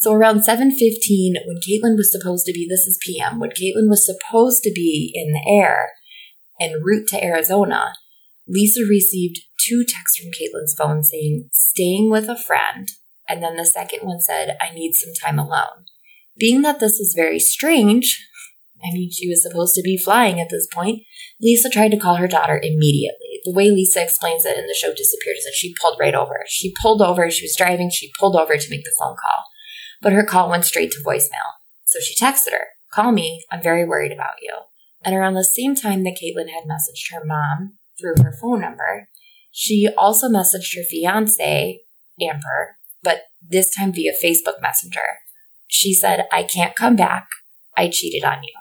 So 0.03 0.13
around 0.13 0.41
7:15 0.41 1.35
when 1.47 1.61
Caitlin 1.61 1.97
was 1.97 2.11
supposed 2.11 2.45
to 2.47 2.53
be 2.53 2.67
this 2.69 2.89
is 2.89 2.99
PM, 3.07 3.39
when 3.39 3.51
Caitlin 3.51 3.89
was 3.89 4.05
supposed 4.05 4.65
to 4.65 4.73
be 4.75 5.13
in 5.15 5.31
the 5.31 5.49
air 5.49 5.93
en 6.61 6.83
route 6.83 7.07
to 7.11 7.25
Arizona, 7.25 7.93
Lisa 8.49 8.81
received 8.81 9.43
two 9.65 9.85
texts 9.85 10.19
from 10.19 10.33
Caitlin's 10.33 10.75
phone 10.75 11.05
saying 11.05 11.49
staying 11.53 12.11
with 12.11 12.29
a 12.29 12.37
friend, 12.37 12.89
and 13.29 13.45
then 13.45 13.55
the 13.55 13.65
second 13.65 14.01
one 14.03 14.19
said 14.19 14.57
I 14.61 14.75
need 14.75 14.95
some 14.95 15.13
time 15.15 15.39
alone. 15.39 15.85
Being 16.37 16.63
that 16.63 16.81
this 16.81 16.99
was 16.99 17.15
very 17.15 17.39
strange, 17.39 18.27
I 18.85 18.93
mean 18.93 19.09
she 19.13 19.29
was 19.29 19.41
supposed 19.41 19.77
to 19.77 19.83
be 19.83 19.97
flying 19.97 20.41
at 20.41 20.51
this 20.51 20.67
point, 20.67 21.03
Lisa 21.41 21.71
tried 21.71 21.93
to 21.93 21.97
call 21.97 22.17
her 22.17 22.27
daughter 22.27 22.59
immediately. 22.61 23.39
The 23.45 23.55
way 23.55 23.71
Lisa 23.71 24.03
explains 24.03 24.45
it 24.45 24.59
in 24.59 24.67
the 24.67 24.75
show 24.75 24.93
Disappeared 24.93 25.37
is 25.39 25.45
that 25.45 25.55
she 25.55 25.77
pulled 25.81 25.99
right 26.01 26.17
over. 26.17 26.41
She 26.49 26.75
pulled 26.83 27.03
over, 27.03 27.31
she 27.31 27.45
was 27.45 27.55
driving, 27.57 27.89
she 27.89 28.11
pulled 28.19 28.35
over 28.35 28.57
to 28.57 28.71
make 28.71 28.83
the 28.83 28.97
phone 28.99 29.15
call 29.15 29.45
but 30.03 30.13
her 30.13 30.25
call 30.25 30.51
went 30.51 30.65
straight 30.67 30.91
to 30.93 31.03
voicemail. 31.03 31.57
So 31.87 32.01
she 32.01 32.15
texted 32.15 32.53
her, 32.53 32.67
Call 32.93 33.13
me, 33.13 33.45
I'm 33.51 33.63
very 33.63 33.87
worried 33.87 34.13
about 34.13 34.43
you. 34.43 34.53
And 35.05 35.15
around 35.15 35.35
the 35.35 35.45
same 35.45 35.75
time 35.75 36.05
that 36.05 36.19
Caitlin 36.23 36.51
had 36.51 36.65
messaged 36.65 37.13
her 37.13 37.25
mom 37.25 37.79
through 37.99 38.23
her 38.23 38.33
phone 38.33 38.61
number, 38.61 39.09
she 39.51 39.89
also 39.97 40.29
messaged 40.29 40.77
her 40.77 40.83
fiance, 40.83 41.81
Amber, 42.21 42.77
but 43.03 43.23
this 43.41 43.75
time 43.75 43.93
via 43.93 44.13
Facebook 44.13 44.61
Messenger. 44.61 45.19
She 45.69 45.95
said, 45.95 46.27
I 46.31 46.43
can't 46.43 46.77
come 46.77 46.97
back. 46.97 47.29
I 47.77 47.89
cheated 47.89 48.25
on 48.25 48.43
you. 48.43 48.53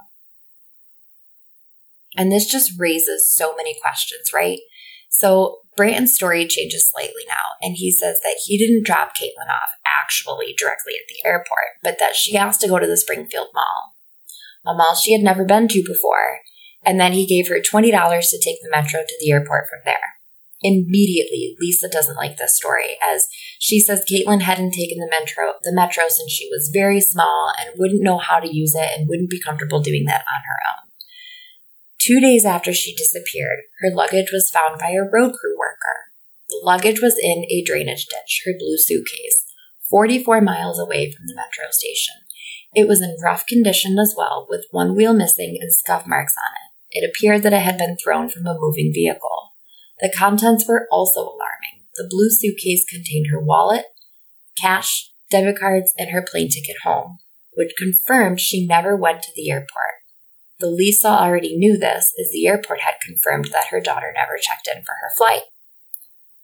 And 2.17 2.31
this 2.31 2.45
just 2.45 2.79
raises 2.79 3.33
so 3.33 3.55
many 3.55 3.75
questions, 3.81 4.31
right? 4.33 4.59
So 5.09 5.59
Branton's 5.75 6.13
story 6.13 6.47
changes 6.47 6.89
slightly 6.91 7.23
now, 7.27 7.55
and 7.61 7.75
he 7.77 7.91
says 7.91 8.19
that 8.23 8.41
he 8.45 8.57
didn't 8.57 8.85
drop 8.85 9.13
Caitlin 9.15 9.49
off 9.49 9.71
actually 9.85 10.53
directly 10.57 10.93
at 10.93 11.07
the 11.07 11.27
airport, 11.27 11.79
but 11.81 11.97
that 11.99 12.15
she 12.15 12.35
asked 12.35 12.61
to 12.61 12.67
go 12.67 12.77
to 12.77 12.87
the 12.87 12.97
Springfield 12.97 13.47
Mall, 13.53 13.95
a 14.65 14.75
mall 14.75 14.95
she 14.95 15.13
had 15.13 15.21
never 15.21 15.45
been 15.45 15.67
to 15.69 15.83
before, 15.85 16.39
and 16.85 16.99
then 16.99 17.13
he 17.13 17.25
gave 17.25 17.47
her 17.47 17.61
$20 17.61 17.91
to 17.91 18.41
take 18.43 18.57
the 18.61 18.69
metro 18.69 19.01
to 19.01 19.17
the 19.19 19.31
airport 19.31 19.69
from 19.69 19.79
there. 19.85 20.17
Immediately, 20.63 21.55
Lisa 21.59 21.89
doesn't 21.89 22.17
like 22.17 22.37
this 22.37 22.55
story, 22.55 22.97
as 23.01 23.27
she 23.59 23.79
says 23.79 24.05
Caitlin 24.05 24.41
hadn't 24.41 24.73
taken 24.73 24.99
the 24.99 25.09
metro, 25.09 25.53
the 25.63 25.73
metro 25.73 26.03
since 26.07 26.31
she 26.31 26.47
was 26.51 26.69
very 26.71 27.01
small 27.01 27.51
and 27.59 27.73
wouldn't 27.77 28.03
know 28.03 28.19
how 28.19 28.39
to 28.39 28.53
use 28.53 28.75
it 28.75 28.89
and 28.95 29.07
wouldn't 29.07 29.29
be 29.29 29.41
comfortable 29.41 29.81
doing 29.81 30.05
that 30.05 30.21
on 30.21 30.41
her 30.45 30.57
own. 30.69 30.90
Two 32.01 32.19
days 32.19 32.45
after 32.45 32.73
she 32.73 32.95
disappeared, 32.95 33.59
her 33.81 33.93
luggage 33.93 34.31
was 34.33 34.49
found 34.49 34.79
by 34.79 34.89
a 34.89 35.05
road 35.05 35.33
crew 35.33 35.55
worker. 35.55 36.09
The 36.49 36.59
luggage 36.63 36.99
was 36.99 37.15
in 37.21 37.45
a 37.45 37.63
drainage 37.63 38.07
ditch, 38.07 38.41
her 38.43 38.53
blue 38.57 38.77
suitcase, 38.79 39.45
44 39.91 40.41
miles 40.41 40.79
away 40.79 41.11
from 41.11 41.27
the 41.27 41.35
metro 41.35 41.69
station. 41.69 42.15
It 42.73 42.87
was 42.87 43.01
in 43.01 43.17
rough 43.23 43.45
condition 43.45 43.99
as 43.99 44.15
well, 44.17 44.47
with 44.49 44.65
one 44.71 44.95
wheel 44.95 45.13
missing 45.13 45.59
and 45.61 45.71
scuff 45.71 46.07
marks 46.07 46.33
on 46.43 46.53
it. 46.55 47.03
It 47.03 47.07
appeared 47.07 47.43
that 47.43 47.53
it 47.53 47.61
had 47.61 47.77
been 47.77 47.97
thrown 48.03 48.29
from 48.29 48.47
a 48.47 48.57
moving 48.59 48.91
vehicle. 48.91 49.51
The 49.99 50.11
contents 50.11 50.67
were 50.67 50.87
also 50.91 51.19
alarming. 51.19 51.85
The 51.97 52.07
blue 52.09 52.31
suitcase 52.31 52.83
contained 52.89 53.27
her 53.29 53.39
wallet, 53.39 53.85
cash, 54.59 55.11
debit 55.29 55.59
cards, 55.59 55.93
and 55.99 56.09
her 56.09 56.25
plane 56.27 56.49
ticket 56.49 56.77
home, 56.83 57.19
which 57.53 57.75
confirmed 57.77 58.39
she 58.39 58.65
never 58.65 58.95
went 58.97 59.21
to 59.21 59.31
the 59.35 59.51
airport. 59.51 60.00
The 60.61 60.67
Lisa 60.67 61.07
already 61.07 61.57
knew 61.57 61.75
this, 61.75 62.13
as 62.21 62.29
the 62.31 62.45
airport 62.45 62.81
had 62.81 63.01
confirmed 63.03 63.45
that 63.45 63.69
her 63.71 63.81
daughter 63.81 64.13
never 64.13 64.37
checked 64.39 64.69
in 64.71 64.83
for 64.83 64.93
her 65.01 65.09
flight. 65.17 65.41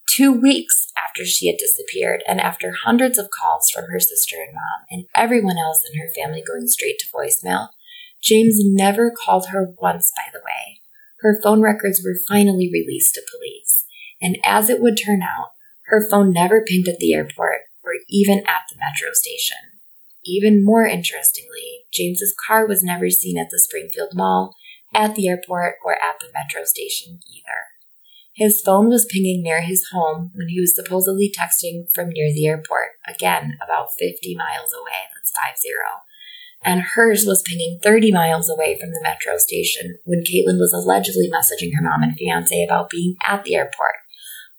Two 0.10 0.34
weeks 0.34 0.88
after 0.98 1.24
she 1.24 1.46
had 1.46 1.58
disappeared, 1.60 2.24
and 2.28 2.42
after 2.42 2.72
hundreds 2.84 3.20
of 3.20 3.30
calls 3.30 3.70
from 3.70 3.86
her 3.92 4.00
sister 4.00 4.38
and 4.38 4.56
mom, 4.56 4.86
and 4.90 5.06
everyone 5.16 5.60
else 5.60 5.82
in 5.88 6.00
her 6.00 6.08
family 6.16 6.42
going 6.42 6.66
straight 6.66 6.98
to 6.98 7.06
voicemail, 7.14 7.68
James 8.20 8.58
never 8.60 9.12
called 9.12 9.50
her 9.50 9.76
once, 9.78 10.12
by 10.18 10.32
the 10.34 10.42
way. 10.44 10.82
Her 11.20 11.40
phone 11.44 11.62
records 11.62 12.02
were 12.04 12.20
finally 12.28 12.72
released 12.74 13.14
to 13.14 13.22
police. 13.30 13.86
And 14.20 14.40
as 14.44 14.68
it 14.68 14.82
would 14.82 14.98
turn 14.98 15.22
out, 15.22 15.50
her 15.86 16.10
phone 16.10 16.34
never 16.34 16.66
pinged 16.66 16.88
at 16.88 16.98
the 16.98 17.14
airport 17.14 17.62
or 17.84 17.92
even 18.10 18.40
at 18.40 18.64
the 18.68 18.78
metro 18.78 19.14
station. 19.14 19.78
Even 20.26 20.66
more 20.66 20.88
interestingly, 20.88 21.86
James's 21.98 22.36
car 22.48 22.68
was 22.68 22.84
never 22.84 23.10
seen 23.10 23.38
at 23.38 23.48
the 23.50 23.60
Springfield 23.60 24.12
Mall, 24.14 24.56
at 24.94 25.16
the 25.16 25.28
airport, 25.28 25.76
or 25.84 25.94
at 25.94 26.20
the 26.20 26.30
metro 26.34 26.64
station 26.64 27.20
either. 27.34 27.74
His 28.36 28.62
phone 28.62 28.90
was 28.90 29.08
pinging 29.10 29.42
near 29.42 29.62
his 29.62 29.88
home 29.92 30.30
when 30.36 30.50
he 30.50 30.62
was 30.62 30.76
supposedly 30.76 31.34
texting 31.34 31.86
from 31.94 32.10
near 32.10 32.32
the 32.32 32.46
airport, 32.46 32.92
again, 33.08 33.58
about 33.64 33.88
50 33.98 34.36
miles 34.36 34.72
away. 34.74 35.10
That's 35.16 35.34
50. 35.64 35.70
And 36.64 36.82
hers 36.96 37.26
was 37.26 37.44
pinging 37.48 37.80
30 37.82 38.12
miles 38.12 38.50
away 38.50 38.78
from 38.80 38.92
the 38.92 39.02
metro 39.02 39.38
station 39.38 39.98
when 40.06 40.22
Caitlin 40.22 40.60
was 40.60 40.74
allegedly 40.74 41.30
messaging 41.30 41.72
her 41.76 41.82
mom 41.82 42.04
and 42.04 42.16
fiance 42.16 42.64
about 42.64 42.90
being 42.90 43.16
at 43.26 43.44
the 43.44 43.56
airport 43.56 43.96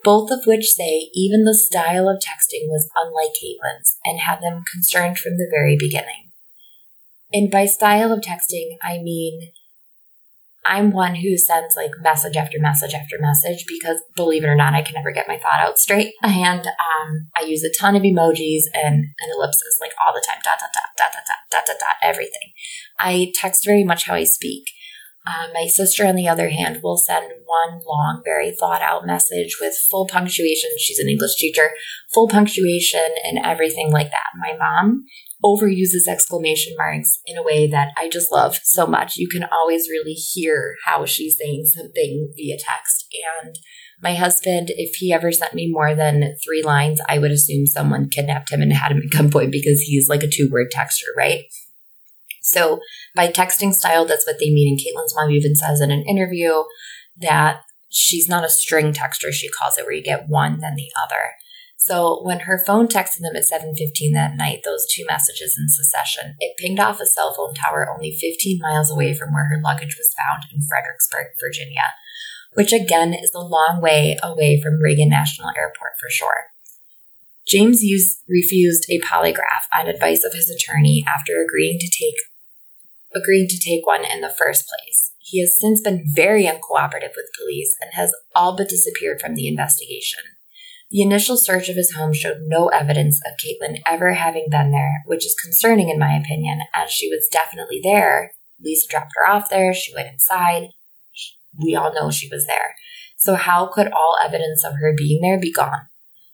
both 0.05 0.31
of 0.31 0.47
which 0.47 0.73
say 0.73 1.11
even 1.13 1.45
the 1.45 1.55
style 1.55 2.09
of 2.09 2.19
texting 2.19 2.69
was 2.69 2.89
unlike 2.95 3.35
Caitlin's 3.35 3.99
and 4.05 4.21
had 4.21 4.41
them 4.41 4.63
concerned 4.71 5.19
from 5.19 5.37
the 5.37 5.49
very 5.51 5.77
beginning. 5.79 6.28
And 7.33 7.51
by 7.51 7.67
style 7.67 8.13
of 8.13 8.21
texting, 8.21 8.77
I 8.83 8.99
mean 8.99 9.53
I'm 10.69 10.93
one 10.93 11.15
who 11.15 11.39
sends 11.39 11.75
like 11.77 11.93
message 12.03 12.37
after 12.37 12.59
message 12.61 12.93
after 12.93 13.17
message 13.19 13.65
because 13.67 14.03
believe 14.15 14.45
it 14.45 14.49
or 14.49 14.55
not, 14.55 14.75
I 14.75 14.83
can 14.83 14.95
never 14.95 15.13
get 15.13 15.27
my 15.27 15.39
thought 15.39 15.61
out 15.61 15.79
straight. 15.79 16.13
And 16.23 16.67
um, 16.67 17.31
I 17.37 17.45
use 17.45 17.65
a 17.65 17.73
ton 17.81 17.97
of 17.97 18.03
emojis 18.03 18.65
and, 18.75 18.95
and 18.95 19.33
ellipses 19.35 19.79
like 19.81 19.93
all 20.05 20.13
the 20.13 20.23
time, 20.27 20.41
dot, 20.45 20.59
dot, 20.61 20.71
dot, 20.75 20.83
dot, 20.99 21.13
dot, 21.15 21.25
dot, 21.51 21.67
dot, 21.67 21.77
dot, 21.81 21.97
everything. 22.03 22.53
I 22.99 23.33
text 23.35 23.65
very 23.65 23.83
much 23.83 24.05
how 24.05 24.15
I 24.15 24.25
speak. 24.25 24.65
Uh, 25.27 25.49
my 25.53 25.67
sister, 25.67 26.07
on 26.07 26.17
the 26.17 26.29
other 26.29 26.49
hand, 26.49 26.81
will 26.83 26.97
send 26.97 27.33
one 27.45 27.81
long, 27.87 28.23
very 28.25 28.51
thought 28.51 28.81
out 28.83 29.07
message 29.07 29.57
with 29.61 29.75
full 29.91 30.07
punctuation. 30.07 30.71
She's 30.79 30.99
an 30.99 31.09
English 31.09 31.37
teacher, 31.37 31.71
full 32.13 32.29
punctuation 32.29 33.15
and 33.25 33.39
everything 33.45 33.91
like 33.93 34.11
that. 34.11 34.31
My 34.39 34.57
mom 34.57 35.05
overuses 35.45 36.09
exclamation 36.09 36.75
marks 36.77 37.21
in 37.27 37.37
a 37.37 37.43
way 37.43 37.69
that 37.69 37.89
I 37.97 38.09
just 38.09 38.33
love 38.33 38.59
so 38.65 38.87
much. 38.87 39.17
You 39.17 39.29
can 39.29 39.45
always 39.53 39.89
really 39.89 40.15
hear 40.15 40.75
how 40.85 41.05
she's 41.05 41.37
saying 41.39 41.67
something 41.67 42.33
via 42.37 42.57
text. 42.59 43.07
And 43.45 43.55
my 44.03 44.15
husband, 44.15 44.71
if 44.71 44.97
he 44.97 45.13
ever 45.13 45.31
sent 45.33 45.55
me 45.55 45.71
more 45.71 45.95
than 45.95 46.37
three 46.45 46.63
lines, 46.63 47.01
I 47.09 47.19
would 47.19 47.31
assume 47.31 47.67
someone 47.67 48.09
kidnapped 48.09 48.51
him 48.51 48.63
and 48.63 48.73
had 48.73 48.93
him 48.93 49.03
at 49.03 49.11
gunpoint 49.17 49.53
because 49.53 49.81
he's 49.81 50.09
like 50.09 50.23
a 50.23 50.29
two 50.29 50.49
word 50.51 50.69
texter, 50.75 51.17
right? 51.17 51.45
So 52.43 52.81
by 53.15 53.29
texting 53.29 53.73
style, 53.73 54.07
that's 54.07 54.27
what 54.27 54.37
they 54.41 54.51
mean. 54.51 54.69
And 54.69 54.79
Caitlin's 54.79 55.15
mom 55.15 55.31
even 55.31 55.55
says 55.55 55.81
in 55.81 55.91
an 55.91 56.05
interview 56.09 56.63
that 57.21 57.61
she's 57.91 58.29
not 58.29 58.45
a 58.45 58.49
string 58.49 58.93
texter, 58.93 59.33
she 59.33 59.49
calls 59.49 59.77
it, 59.79 59.85
where 59.85 59.93
you 59.93 60.03
get 60.03 60.29
one, 60.29 60.61
then 60.61 60.75
the 60.75 60.91
other. 61.03 61.33
So 61.89 62.21
when 62.23 62.41
her 62.41 62.63
phone 62.67 62.87
texted 62.87 63.21
them 63.21 63.35
at 63.35 63.49
7:15 63.49 64.13
that 64.13 64.37
night, 64.37 64.61
those 64.63 64.87
two 64.93 65.07
messages 65.07 65.57
in 65.59 65.71
succession, 65.71 66.37
it 66.39 66.59
pinged 66.59 66.79
off 66.79 67.01
a 67.01 67.07
cell 67.07 67.33
phone 67.33 67.55
tower 67.55 67.89
only 67.91 68.15
15 68.15 68.59
miles 68.61 68.91
away 68.91 69.15
from 69.15 69.33
where 69.33 69.49
her 69.49 69.59
luggage 69.65 69.97
was 69.97 70.13
found 70.13 70.43
in 70.53 70.61
Fredericksburg, 70.69 71.29
Virginia, 71.41 71.95
which 72.53 72.75
again 72.75 73.15
is 73.15 73.33
a 73.35 73.41
long 73.41 73.81
way 73.81 74.19
away 74.23 74.61
from 74.61 74.83
Reagan 74.83 75.09
National 75.09 75.49
Airport 75.57 75.93
for 75.99 76.11
sure. 76.11 76.53
James 77.47 77.83
used, 77.83 78.19
refused 78.29 78.85
a 78.91 79.01
polygraph 79.01 79.65
on 79.73 79.87
advice 79.87 80.25
of 80.25 80.35
his 80.35 80.51
attorney 80.51 81.03
after 81.09 81.41
agreeing 81.43 81.79
to 81.79 81.89
take 81.89 82.21
agreeing 83.15 83.49
to 83.49 83.59
take 83.59 83.87
one 83.87 84.05
in 84.05 84.21
the 84.21 84.35
first 84.39 84.67
place. 84.69 85.13
He 85.21 85.41
has 85.41 85.59
since 85.59 85.81
been 85.81 86.05
very 86.15 86.45
uncooperative 86.45 87.17
with 87.17 87.33
police 87.35 87.75
and 87.81 87.93
has 87.95 88.13
all 88.35 88.55
but 88.55 88.69
disappeared 88.69 89.23
from 89.23 89.35
the 89.35 89.49
investigation. 89.49 90.21
The 90.91 91.03
initial 91.03 91.37
search 91.37 91.69
of 91.69 91.77
his 91.77 91.93
home 91.93 92.15
showed 92.15 92.39
no 92.47 92.69
evidence 92.69 93.21
of 93.27 93.35
Caitlin 93.37 93.81
ever 93.87 94.15
having 94.15 94.47
been 94.51 94.71
there, 94.71 95.03
which 95.05 95.27
is 95.27 95.37
concerning 95.43 95.91
in 95.91 95.99
my 95.99 96.17
opinion, 96.17 96.61
as 96.75 96.91
she 96.91 97.09
was 97.09 97.29
definitely 97.31 97.81
there. 97.83 98.33
Lisa 98.59 98.89
dropped 98.89 99.13
her 99.17 99.29
off 99.29 99.51
there, 99.51 99.75
she 99.75 99.95
went 99.95 100.09
inside. 100.09 100.69
We 101.59 101.75
all 101.75 101.93
know 101.93 102.11
she 102.11 102.29
was 102.31 102.47
there. 102.47 102.75
So, 103.19 103.35
how 103.35 103.67
could 103.67 103.93
all 103.93 104.17
evidence 104.23 104.65
of 104.65 104.75
her 104.81 104.95
being 104.97 105.21
there 105.21 105.39
be 105.39 105.53
gone? 105.53 105.89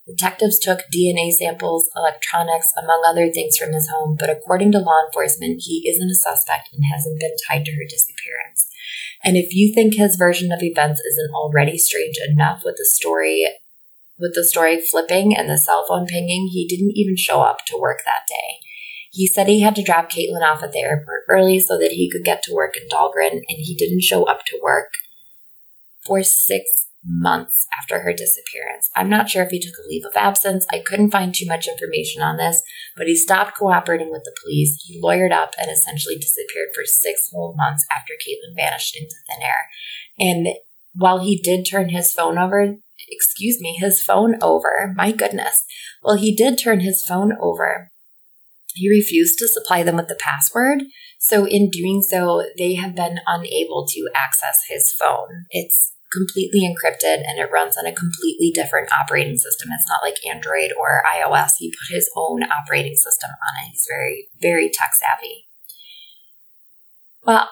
Detectives 0.07 0.59
took 0.59 0.81
DNA 0.93 1.31
samples, 1.31 1.89
electronics, 1.95 2.71
among 2.77 3.03
other 3.05 3.31
things 3.31 3.57
from 3.57 3.73
his 3.73 3.89
home, 3.89 4.15
but 4.17 4.29
according 4.29 4.71
to 4.71 4.79
law 4.79 5.01
enforcement, 5.07 5.63
he 5.65 5.89
isn't 5.89 6.11
a 6.11 6.15
suspect 6.15 6.69
and 6.71 6.83
hasn't 6.93 7.19
been 7.19 7.35
tied 7.47 7.65
to 7.65 7.71
her 7.71 7.85
disappearance. 7.89 8.67
And 9.23 9.35
if 9.35 9.53
you 9.53 9.73
think 9.73 9.95
his 9.95 10.15
version 10.15 10.51
of 10.51 10.61
events 10.61 11.01
isn't 11.01 11.33
already 11.33 11.77
strange 11.79 12.17
enough 12.29 12.61
with 12.63 12.75
the 12.77 12.85
story 12.85 13.47
with 14.17 14.33
the 14.33 14.43
story 14.43 14.79
flipping 14.81 15.35
and 15.35 15.49
the 15.49 15.57
cell 15.57 15.85
phone 15.87 16.05
pinging, 16.05 16.49
he 16.51 16.67
didn't 16.67 16.93
even 16.95 17.15
show 17.17 17.41
up 17.41 17.65
to 17.67 17.77
work 17.79 18.01
that 18.05 18.27
day. 18.29 18.59
He 19.11 19.27
said 19.27 19.47
he 19.47 19.61
had 19.61 19.75
to 19.75 19.83
drop 19.83 20.09
Caitlin 20.09 20.43
off 20.43 20.63
at 20.63 20.71
the 20.71 20.79
airport 20.79 21.21
early 21.29 21.59
so 21.59 21.77
that 21.77 21.91
he 21.91 22.09
could 22.09 22.25
get 22.25 22.43
to 22.43 22.53
work 22.53 22.75
in 22.75 22.87
Dahlgren, 22.89 23.31
and 23.31 23.43
he 23.47 23.75
didn't 23.75 24.03
show 24.03 24.23
up 24.23 24.45
to 24.47 24.59
work 24.61 24.91
for 26.05 26.21
six 26.21 26.85
months 27.05 27.67
after 27.79 28.01
her 28.01 28.13
disappearance. 28.13 28.89
I'm 28.95 29.09
not 29.09 29.29
sure 29.29 29.43
if 29.43 29.51
he 29.51 29.59
took 29.59 29.77
a 29.77 29.87
leave 29.87 30.05
of 30.05 30.15
absence. 30.15 30.65
I 30.71 30.79
couldn't 30.79 31.11
find 31.11 31.33
too 31.33 31.45
much 31.45 31.67
information 31.67 32.21
on 32.21 32.37
this, 32.37 32.61
but 32.97 33.07
he 33.07 33.15
stopped 33.15 33.57
cooperating 33.57 34.11
with 34.11 34.23
the 34.23 34.35
police. 34.41 34.83
He 34.85 35.01
lawyered 35.01 35.31
up 35.31 35.53
and 35.59 35.69
essentially 35.69 36.15
disappeared 36.15 36.69
for 36.73 36.83
six 36.85 37.29
whole 37.31 37.53
months 37.55 37.85
after 37.91 38.13
Caitlin 38.13 38.55
vanished 38.55 38.97
into 38.97 39.15
thin 39.27 39.43
air. 39.43 39.69
And 40.19 40.47
while 40.93 41.19
he 41.19 41.39
did 41.39 41.63
turn 41.63 41.89
his 41.89 42.11
phone 42.11 42.37
over, 42.37 42.77
excuse 43.15 43.59
me, 43.59 43.77
his 43.79 44.03
phone 44.03 44.35
over, 44.41 44.93
my 44.95 45.11
goodness, 45.11 45.63
well, 46.03 46.15
he 46.17 46.35
did 46.35 46.57
turn 46.57 46.81
his 46.81 47.03
phone 47.03 47.33
over. 47.41 47.91
He 48.75 48.89
refused 48.89 49.39
to 49.39 49.47
supply 49.47 49.83
them 49.83 49.95
with 49.95 50.09
the 50.09 50.19
password. 50.19 50.83
So, 51.17 51.45
in 51.45 51.69
doing 51.69 52.01
so, 52.01 52.43
they 52.57 52.75
have 52.75 52.93
been 52.93 53.19
unable 53.25 53.87
to 53.87 54.09
access 54.13 54.65
his 54.67 54.93
phone. 54.93 55.45
It's 55.49 55.93
completely 56.11 56.61
encrypted 56.61 57.23
and 57.27 57.39
it 57.39 57.51
runs 57.51 57.77
on 57.77 57.85
a 57.85 57.93
completely 57.93 58.51
different 58.53 58.91
operating 58.91 59.37
system. 59.37 59.69
It's 59.71 59.89
not 59.89 60.03
like 60.03 60.25
Android 60.25 60.71
or 60.77 61.03
iOS. 61.07 61.51
He 61.57 61.71
put 61.71 61.95
his 61.95 62.09
own 62.15 62.43
operating 62.43 62.95
system 62.95 63.31
on 63.31 63.63
it. 63.63 63.71
He's 63.71 63.85
very, 63.89 64.29
very 64.39 64.69
tech 64.71 64.91
savvy. 64.93 65.47
Well, 67.25 67.49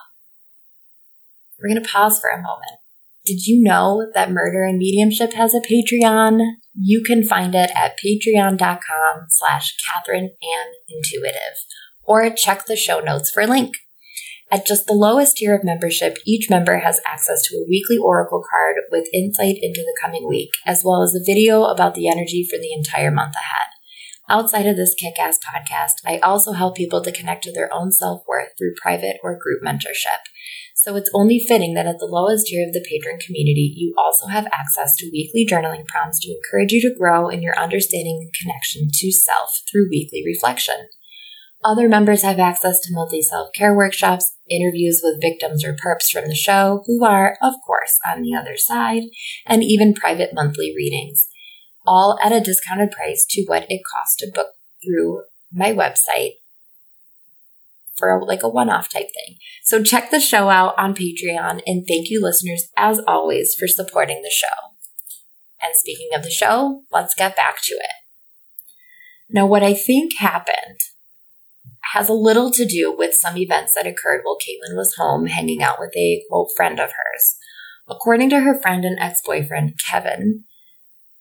we're 1.59 1.69
going 1.69 1.83
to 1.83 1.89
pause 1.89 2.19
for 2.19 2.29
a 2.29 2.41
moment. 2.41 2.82
Did 3.25 3.45
you 3.45 3.63
know 3.63 4.07
that 4.13 4.31
Murder 4.31 4.65
and 4.65 4.77
Mediumship 4.77 5.31
has 5.33 5.53
a 5.53 5.61
Patreon? 5.61 6.41
You 6.75 7.01
can 7.01 7.23
find 7.23 7.55
it 7.55 7.71
at 7.73 7.95
patreon.com 7.97 9.27
slash 9.29 9.77
Catherine 9.77 10.31
Ann 10.43 10.67
Intuitive 10.89 11.57
or 12.03 12.29
check 12.31 12.65
the 12.65 12.75
show 12.75 12.99
notes 12.99 13.31
for 13.31 13.41
a 13.41 13.47
link. 13.47 13.77
At 14.51 14.67
just 14.67 14.87
the 14.87 14.93
lowest 14.93 15.37
tier 15.37 15.55
of 15.55 15.63
membership, 15.63 16.17
each 16.27 16.49
member 16.49 16.79
has 16.79 16.99
access 17.07 17.41
to 17.43 17.55
a 17.55 17.65
weekly 17.67 17.97
oracle 17.97 18.43
card 18.51 18.75
with 18.91 19.07
insight 19.13 19.55
into 19.61 19.81
the 19.81 19.97
coming 20.01 20.27
week, 20.27 20.51
as 20.65 20.83
well 20.83 21.01
as 21.01 21.15
a 21.15 21.23
video 21.25 21.63
about 21.63 21.95
the 21.95 22.09
energy 22.09 22.45
for 22.47 22.59
the 22.59 22.73
entire 22.73 23.09
month 23.09 23.35
ahead. 23.35 23.67
Outside 24.29 24.67
of 24.67 24.75
this 24.75 24.95
kick 24.95 25.17
ass 25.17 25.39
podcast, 25.39 25.95
I 26.05 26.17
also 26.17 26.51
help 26.51 26.75
people 26.75 27.01
to 27.01 27.11
connect 27.11 27.43
to 27.45 27.53
their 27.53 27.73
own 27.73 27.91
self 27.91 28.23
worth 28.27 28.49
through 28.57 28.75
private 28.81 29.17
or 29.23 29.39
group 29.41 29.63
mentorship. 29.63 30.23
So 30.83 30.97
it's 30.97 31.09
only 31.13 31.39
fitting 31.39 31.75
that 31.75 31.85
at 31.85 31.99
the 31.99 32.05
lowest 32.11 32.47
tier 32.47 32.67
of 32.67 32.73
the 32.73 32.83
patron 32.83 33.17
community, 33.17 33.73
you 33.73 33.93
also 33.97 34.27
have 34.27 34.45
access 34.47 34.97
to 34.97 35.09
weekly 35.13 35.47
journaling 35.49 35.85
prompts 35.87 36.19
to 36.19 36.35
encourage 36.35 36.73
you 36.73 36.81
to 36.81 36.93
grow 36.99 37.29
in 37.29 37.41
your 37.41 37.57
understanding 37.57 38.19
and 38.21 38.33
connection 38.33 38.89
to 38.91 39.09
self 39.09 39.61
through 39.71 39.87
weekly 39.89 40.21
reflection. 40.25 40.89
Other 41.63 41.87
members 41.87 42.23
have 42.23 42.37
access 42.37 42.81
to 42.81 42.93
monthly 42.93 43.21
self 43.21 43.47
care 43.55 43.73
workshops, 43.73 44.29
interviews 44.49 44.99
with 45.01 45.21
victims 45.21 45.63
or 45.63 45.73
perps 45.73 46.09
from 46.11 46.27
the 46.27 46.35
show, 46.35 46.83
who 46.85 47.05
are, 47.05 47.37
of 47.41 47.53
course, 47.65 47.97
on 48.05 48.21
the 48.21 48.35
other 48.35 48.57
side, 48.57 49.03
and 49.47 49.63
even 49.63 49.93
private 49.93 50.31
monthly 50.33 50.73
readings, 50.75 51.29
all 51.87 52.19
at 52.21 52.33
a 52.33 52.41
discounted 52.41 52.91
price 52.91 53.25
to 53.29 53.45
what 53.45 53.65
it 53.69 53.81
costs 53.89 54.17
to 54.17 54.29
book 54.35 54.47
through 54.83 55.21
my 55.53 55.71
website 55.71 56.31
for 57.97 58.23
like 58.25 58.43
a 58.43 58.49
one 58.49 58.69
off 58.69 58.89
type 58.89 59.09
thing. 59.13 59.37
So 59.63 59.83
check 59.83 60.11
the 60.11 60.19
show 60.19 60.49
out 60.49 60.77
on 60.77 60.95
Patreon, 60.95 61.61
and 61.65 61.85
thank 61.87 62.09
you, 62.09 62.21
listeners, 62.21 62.67
as 62.77 62.99
always, 63.07 63.55
for 63.55 63.67
supporting 63.67 64.21
the 64.21 64.31
show. 64.33 64.73
And 65.61 65.75
speaking 65.75 66.09
of 66.13 66.23
the 66.23 66.29
show, 66.29 66.83
let's 66.91 67.15
get 67.15 67.35
back 67.35 67.57
to 67.63 67.75
it. 67.75 67.95
Now, 69.29 69.45
what 69.45 69.63
I 69.63 69.73
think 69.73 70.17
happened 70.17 70.79
has 71.93 72.09
a 72.09 72.13
little 72.13 72.51
to 72.51 72.65
do 72.65 72.93
with 72.95 73.13
some 73.13 73.37
events 73.37 73.73
that 73.75 73.87
occurred 73.87 74.21
while 74.23 74.37
Caitlin 74.37 74.75
was 74.75 74.95
home 74.97 75.27
hanging 75.27 75.61
out 75.61 75.77
with 75.79 75.95
a 75.95 76.23
quote 76.29 76.49
friend 76.55 76.79
of 76.79 76.89
hers. 76.89 77.35
According 77.87 78.29
to 78.31 78.39
her 78.41 78.59
friend 78.59 78.85
and 78.85 78.97
ex 78.99 79.21
boyfriend, 79.25 79.73
Kevin, 79.89 80.43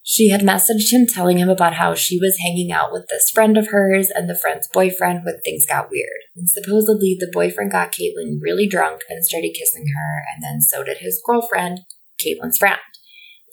She 0.05 0.29
had 0.29 0.41
messaged 0.41 0.91
him 0.91 1.07
telling 1.07 1.37
him 1.37 1.47
about 1.47 1.75
how 1.75 1.95
she 1.95 2.19
was 2.19 2.37
hanging 2.43 2.73
out 2.73 2.91
with 2.91 3.07
this 3.09 3.29
friend 3.29 3.57
of 3.57 3.69
hers 3.69 4.11
and 4.13 4.29
the 4.29 4.35
friend's 4.35 4.67
boyfriend 4.67 5.21
when 5.23 5.39
things 5.39 5.65
got 5.65 5.89
weird. 5.89 6.19
And 6.35 6.49
supposedly 6.49 7.15
the 7.17 7.31
boyfriend 7.31 7.71
got 7.71 7.93
Caitlin 7.93 8.39
really 8.41 8.67
drunk 8.67 9.01
and 9.09 9.23
started 9.23 9.55
kissing 9.57 9.85
her, 9.95 10.23
and 10.33 10.43
then 10.43 10.59
so 10.59 10.83
did 10.83 10.97
his 10.97 11.21
girlfriend, 11.25 11.79
Caitlin's 12.21 12.57
friend. 12.57 12.79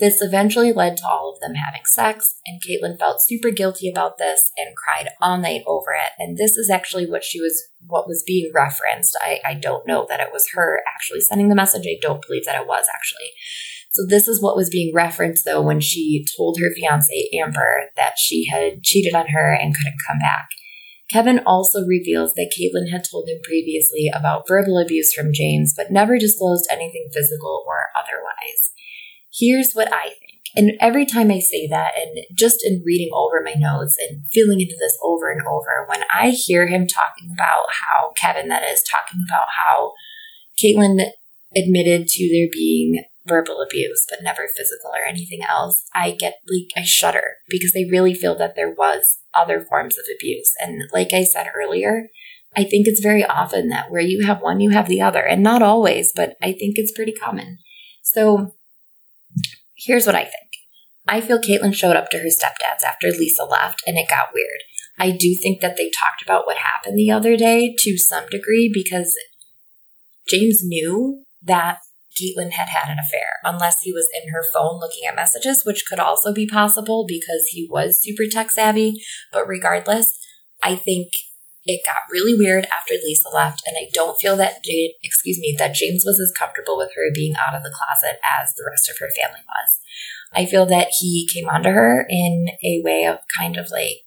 This 0.00 0.22
eventually 0.22 0.72
led 0.72 0.96
to 0.96 1.06
all 1.06 1.32
of 1.32 1.40
them 1.40 1.54
having 1.54 1.84
sex, 1.84 2.34
and 2.46 2.60
Caitlin 2.60 2.98
felt 2.98 3.22
super 3.22 3.50
guilty 3.50 3.88
about 3.88 4.18
this 4.18 4.50
and 4.56 4.74
cried 4.74 5.10
all 5.20 5.38
night 5.38 5.62
over 5.66 5.92
it. 5.92 6.12
And 6.18 6.36
this 6.36 6.56
is 6.56 6.70
actually 6.70 7.06
what 7.06 7.22
she 7.22 7.38
was, 7.38 7.62
what 7.86 8.08
was 8.08 8.24
being 8.26 8.50
referenced. 8.52 9.16
I, 9.20 9.40
I 9.44 9.54
don't 9.54 9.86
know 9.86 10.06
that 10.08 10.20
it 10.20 10.32
was 10.32 10.48
her 10.54 10.80
actually 10.88 11.20
sending 11.20 11.48
the 11.48 11.54
message. 11.54 11.86
I 11.86 11.98
don't 12.00 12.24
believe 12.26 12.46
that 12.46 12.60
it 12.60 12.66
was 12.66 12.86
actually. 12.92 13.30
So 13.90 14.04
this 14.08 14.28
is 14.28 14.40
what 14.40 14.56
was 14.56 14.70
being 14.70 14.94
referenced 14.94 15.44
though 15.44 15.62
when 15.62 15.80
she 15.80 16.24
told 16.36 16.58
her 16.60 16.72
fiance 16.74 17.28
Amber 17.34 17.90
that 17.96 18.14
she 18.18 18.46
had 18.46 18.82
cheated 18.82 19.14
on 19.14 19.28
her 19.28 19.52
and 19.52 19.74
couldn't 19.74 19.98
come 20.06 20.18
back. 20.18 20.48
Kevin 21.12 21.40
also 21.44 21.84
reveals 21.84 22.34
that 22.34 22.52
Caitlin 22.56 22.90
had 22.90 23.04
told 23.10 23.28
him 23.28 23.40
previously 23.42 24.08
about 24.14 24.46
verbal 24.46 24.78
abuse 24.78 25.12
from 25.12 25.32
James, 25.32 25.74
but 25.76 25.90
never 25.90 26.18
disclosed 26.18 26.68
anything 26.70 27.08
physical 27.12 27.64
or 27.66 27.86
otherwise. 27.96 28.72
Here's 29.32 29.72
what 29.72 29.92
I 29.92 30.10
think. 30.10 30.40
And 30.54 30.72
every 30.80 31.06
time 31.06 31.30
I 31.30 31.38
say 31.38 31.68
that, 31.68 31.92
and 31.96 32.24
just 32.36 32.64
in 32.64 32.82
reading 32.84 33.10
over 33.12 33.40
my 33.44 33.54
notes 33.56 33.96
and 34.00 34.24
feeling 34.32 34.60
into 34.60 34.76
this 34.78 34.96
over 35.02 35.30
and 35.30 35.40
over, 35.46 35.86
when 35.88 36.02
I 36.12 36.30
hear 36.30 36.66
him 36.66 36.86
talking 36.86 37.30
about 37.32 37.66
how, 37.70 38.12
Kevin 38.16 38.48
that 38.48 38.64
is, 38.64 38.82
talking 38.82 39.24
about 39.28 39.46
how 39.56 39.92
Caitlin 40.62 41.06
admitted 41.56 42.06
to 42.08 42.28
there 42.32 42.48
being 42.52 43.04
verbal 43.30 43.62
abuse, 43.62 44.04
but 44.10 44.22
never 44.22 44.48
physical 44.48 44.90
or 44.90 45.08
anything 45.08 45.40
else, 45.48 45.84
I 45.94 46.10
get 46.10 46.34
like, 46.48 46.68
I 46.76 46.84
shudder 46.84 47.36
because 47.48 47.72
I 47.76 47.90
really 47.90 48.12
feel 48.12 48.36
that 48.38 48.56
there 48.56 48.74
was 48.74 49.18
other 49.32 49.60
forms 49.60 49.96
of 49.96 50.04
abuse. 50.14 50.50
And 50.60 50.82
like 50.92 51.12
I 51.12 51.22
said 51.22 51.46
earlier, 51.56 52.08
I 52.56 52.64
think 52.64 52.86
it's 52.86 53.00
very 53.00 53.24
often 53.24 53.68
that 53.68 53.90
where 53.90 54.02
you 54.02 54.26
have 54.26 54.42
one, 54.42 54.60
you 54.60 54.70
have 54.70 54.88
the 54.88 55.00
other. 55.00 55.20
And 55.20 55.42
not 55.42 55.62
always, 55.62 56.12
but 56.14 56.34
I 56.42 56.52
think 56.52 56.74
it's 56.76 56.92
pretty 56.92 57.12
common. 57.12 57.58
So 58.02 58.54
here's 59.76 60.06
what 60.06 60.16
I 60.16 60.24
think. 60.24 60.50
I 61.06 61.20
feel 61.20 61.40
Caitlin 61.40 61.74
showed 61.74 61.96
up 61.96 62.10
to 62.10 62.18
her 62.18 62.28
stepdad's 62.28 62.84
after 62.84 63.08
Lisa 63.08 63.44
left 63.44 63.82
and 63.86 63.96
it 63.96 64.08
got 64.08 64.34
weird. 64.34 64.60
I 64.98 65.10
do 65.12 65.34
think 65.40 65.60
that 65.60 65.76
they 65.76 65.90
talked 65.90 66.22
about 66.22 66.46
what 66.46 66.58
happened 66.58 66.98
the 66.98 67.10
other 67.10 67.36
day 67.36 67.74
to 67.78 67.96
some 67.96 68.28
degree 68.28 68.70
because 68.72 69.16
James 70.28 70.60
knew 70.62 71.24
that 71.42 71.78
Caitlin 72.20 72.52
had 72.52 72.68
had 72.68 72.90
an 72.90 72.98
affair, 72.98 73.38
unless 73.44 73.80
he 73.82 73.92
was 73.92 74.08
in 74.20 74.32
her 74.32 74.44
phone 74.52 74.78
looking 74.78 75.06
at 75.08 75.16
messages, 75.16 75.62
which 75.64 75.84
could 75.88 75.98
also 75.98 76.32
be 76.32 76.46
possible 76.46 77.04
because 77.06 77.46
he 77.50 77.66
was 77.70 78.00
super 78.00 78.24
tech 78.30 78.50
savvy. 78.50 79.02
But 79.32 79.46
regardless, 79.46 80.10
I 80.62 80.76
think 80.76 81.08
it 81.64 81.82
got 81.86 82.10
really 82.10 82.34
weird 82.36 82.66
after 82.66 82.94
Lisa 82.94 83.28
left, 83.34 83.62
and 83.66 83.76
I 83.78 83.90
don't 83.92 84.18
feel 84.20 84.36
that 84.36 84.64
Jade, 84.64 84.92
excuse 85.02 85.38
me, 85.38 85.54
that 85.58 85.74
James 85.74 86.04
was 86.06 86.18
as 86.20 86.32
comfortable 86.36 86.76
with 86.76 86.90
her 86.96 87.10
being 87.14 87.34
out 87.36 87.54
of 87.54 87.62
the 87.62 87.74
closet 87.74 88.18
as 88.24 88.54
the 88.54 88.64
rest 88.68 88.88
of 88.88 88.96
her 88.98 89.08
family 89.16 89.40
was. 89.46 89.80
I 90.32 90.46
feel 90.46 90.66
that 90.66 90.88
he 90.98 91.28
came 91.32 91.48
onto 91.48 91.70
her 91.70 92.06
in 92.08 92.46
a 92.64 92.80
way 92.84 93.04
of 93.04 93.18
kind 93.38 93.56
of 93.56 93.70
like, 93.70 94.04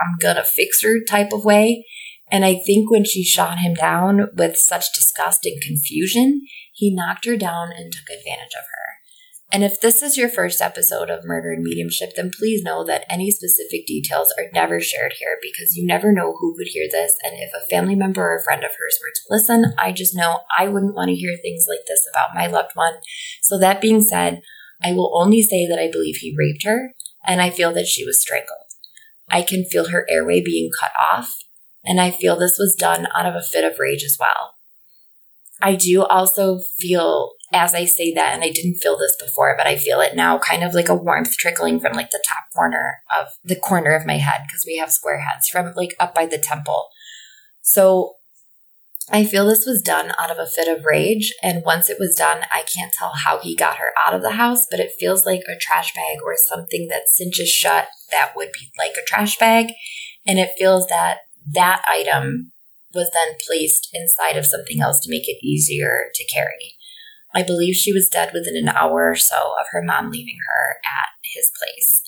I'm 0.00 0.16
gonna 0.20 0.44
fix 0.44 0.82
her 0.82 1.04
type 1.04 1.32
of 1.32 1.44
way. 1.44 1.84
And 2.30 2.44
I 2.44 2.56
think 2.56 2.90
when 2.90 3.04
she 3.04 3.24
shot 3.24 3.58
him 3.58 3.74
down 3.74 4.28
with 4.34 4.56
such 4.56 4.92
disgust 4.94 5.46
and 5.46 5.60
confusion, 5.62 6.42
he 6.78 6.94
knocked 6.94 7.24
her 7.24 7.36
down 7.36 7.72
and 7.72 7.92
took 7.92 8.08
advantage 8.08 8.54
of 8.56 8.62
her. 8.62 8.88
And 9.50 9.64
if 9.64 9.80
this 9.80 10.00
is 10.00 10.16
your 10.16 10.28
first 10.28 10.60
episode 10.60 11.10
of 11.10 11.24
Murder 11.24 11.50
and 11.50 11.64
Mediumship, 11.64 12.14
then 12.14 12.30
please 12.38 12.62
know 12.62 12.84
that 12.84 13.04
any 13.10 13.30
specific 13.32 13.84
details 13.86 14.32
are 14.38 14.52
never 14.52 14.78
shared 14.78 15.14
here 15.18 15.38
because 15.42 15.74
you 15.74 15.84
never 15.84 16.12
know 16.12 16.34
who 16.38 16.54
could 16.56 16.68
hear 16.68 16.86
this. 16.88 17.14
And 17.24 17.34
if 17.36 17.50
a 17.52 17.66
family 17.68 17.96
member 17.96 18.22
or 18.22 18.36
a 18.36 18.42
friend 18.44 18.62
of 18.62 18.70
hers 18.70 19.00
were 19.02 19.10
to 19.12 19.20
listen, 19.30 19.74
I 19.78 19.90
just 19.90 20.14
know 20.14 20.40
I 20.56 20.68
wouldn't 20.68 20.94
want 20.94 21.08
to 21.08 21.16
hear 21.16 21.36
things 21.36 21.64
like 21.68 21.80
this 21.88 22.06
about 22.12 22.34
my 22.34 22.46
loved 22.46 22.72
one. 22.74 22.94
So, 23.42 23.58
that 23.58 23.80
being 23.80 24.02
said, 24.02 24.42
I 24.84 24.92
will 24.92 25.18
only 25.18 25.42
say 25.42 25.66
that 25.66 25.80
I 25.80 25.90
believe 25.90 26.16
he 26.16 26.36
raped 26.38 26.64
her 26.64 26.92
and 27.26 27.40
I 27.40 27.50
feel 27.50 27.72
that 27.72 27.88
she 27.88 28.04
was 28.04 28.20
strangled. 28.20 28.68
I 29.30 29.42
can 29.42 29.64
feel 29.64 29.88
her 29.88 30.06
airway 30.08 30.42
being 30.42 30.70
cut 30.78 30.92
off, 31.12 31.30
and 31.84 32.00
I 32.00 32.10
feel 32.10 32.36
this 32.36 32.58
was 32.58 32.76
done 32.78 33.08
out 33.14 33.26
of 33.26 33.34
a 33.34 33.42
fit 33.42 33.64
of 33.64 33.78
rage 33.78 34.04
as 34.04 34.16
well. 34.18 34.57
I 35.60 35.74
do 35.74 36.04
also 36.04 36.60
feel 36.78 37.32
as 37.52 37.74
I 37.74 37.86
say 37.86 38.12
that, 38.12 38.34
and 38.34 38.42
I 38.42 38.50
didn't 38.50 38.78
feel 38.82 38.98
this 38.98 39.16
before, 39.18 39.54
but 39.56 39.66
I 39.66 39.76
feel 39.76 40.00
it 40.00 40.14
now 40.14 40.38
kind 40.38 40.62
of 40.62 40.74
like 40.74 40.88
a 40.88 40.94
warmth 40.94 41.36
trickling 41.38 41.80
from 41.80 41.94
like 41.94 42.10
the 42.10 42.22
top 42.26 42.44
corner 42.54 42.98
of 43.16 43.28
the 43.42 43.56
corner 43.56 43.94
of 43.94 44.06
my 44.06 44.18
head 44.18 44.42
because 44.46 44.64
we 44.66 44.76
have 44.76 44.92
square 44.92 45.20
heads 45.20 45.48
from 45.48 45.72
like 45.74 45.94
up 45.98 46.14
by 46.14 46.26
the 46.26 46.38
temple. 46.38 46.88
So 47.62 48.16
I 49.10 49.24
feel 49.24 49.46
this 49.46 49.64
was 49.64 49.80
done 49.80 50.12
out 50.18 50.30
of 50.30 50.38
a 50.38 50.46
fit 50.46 50.68
of 50.68 50.84
rage. 50.84 51.32
And 51.42 51.64
once 51.64 51.88
it 51.88 51.96
was 51.98 52.14
done, 52.14 52.42
I 52.52 52.62
can't 52.62 52.92
tell 52.92 53.12
how 53.24 53.38
he 53.38 53.56
got 53.56 53.78
her 53.78 53.92
out 53.96 54.12
of 54.12 54.20
the 54.20 54.32
house, 54.32 54.66
but 54.70 54.80
it 54.80 54.92
feels 54.98 55.24
like 55.24 55.40
a 55.48 55.58
trash 55.58 55.94
bag 55.94 56.18
or 56.22 56.34
something 56.36 56.88
that 56.90 57.08
cinches 57.08 57.48
shut 57.48 57.88
that 58.10 58.32
would 58.36 58.52
be 58.52 58.70
like 58.78 58.92
a 58.98 59.06
trash 59.06 59.38
bag. 59.38 59.68
And 60.26 60.38
it 60.38 60.52
feels 60.58 60.86
that 60.88 61.20
that 61.54 61.82
item 61.88 62.52
was 62.94 63.10
then 63.12 63.36
placed 63.46 63.88
inside 63.92 64.36
of 64.36 64.46
something 64.46 64.80
else 64.80 65.00
to 65.00 65.10
make 65.10 65.28
it 65.28 65.44
easier 65.44 66.10
to 66.14 66.24
carry. 66.24 66.76
I 67.34 67.42
believe 67.42 67.74
she 67.74 67.92
was 67.92 68.08
dead 68.08 68.30
within 68.32 68.56
an 68.56 68.68
hour 68.68 69.10
or 69.10 69.16
so 69.16 69.54
of 69.60 69.66
her 69.70 69.82
mom 69.82 70.10
leaving 70.10 70.38
her 70.48 70.76
at 70.84 71.10
his 71.22 71.50
place. 71.58 72.02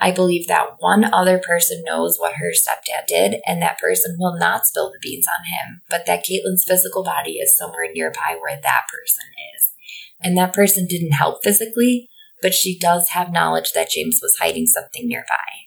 I 0.00 0.10
believe 0.10 0.48
that 0.48 0.76
one 0.80 1.04
other 1.04 1.38
person 1.38 1.82
knows 1.86 2.18
what 2.18 2.34
her 2.34 2.52
stepdad 2.52 3.06
did, 3.06 3.40
and 3.46 3.62
that 3.62 3.78
person 3.78 4.16
will 4.18 4.36
not 4.36 4.66
spill 4.66 4.90
the 4.90 4.98
beans 5.00 5.26
on 5.28 5.44
him, 5.44 5.82
but 5.88 6.04
that 6.06 6.24
Caitlin's 6.24 6.64
physical 6.66 7.04
body 7.04 7.34
is 7.34 7.56
somewhere 7.56 7.90
nearby 7.92 8.36
where 8.40 8.60
that 8.60 8.82
person 8.90 9.24
is. 9.54 9.72
And 10.20 10.36
that 10.36 10.52
person 10.52 10.86
didn't 10.88 11.12
help 11.12 11.44
physically, 11.44 12.10
but 12.42 12.54
she 12.54 12.78
does 12.78 13.10
have 13.10 13.32
knowledge 13.32 13.72
that 13.72 13.90
James 13.90 14.18
was 14.20 14.36
hiding 14.40 14.66
something 14.66 15.06
nearby. 15.06 15.63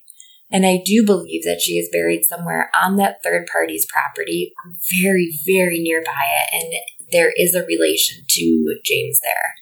And 0.51 0.65
I 0.65 0.81
do 0.83 1.05
believe 1.05 1.43
that 1.43 1.62
she 1.62 1.73
is 1.73 1.89
buried 1.91 2.23
somewhere 2.23 2.71
on 2.73 2.95
that 2.95 3.21
third 3.23 3.47
party's 3.51 3.86
property, 3.86 4.53
very, 5.01 5.38
very 5.45 5.79
nearby 5.79 6.12
it. 6.12 6.49
And 6.53 6.73
there 7.12 7.33
is 7.36 7.53
a 7.53 7.65
relation 7.65 8.23
to 8.27 8.79
James 8.86 9.19
there. 9.23 9.55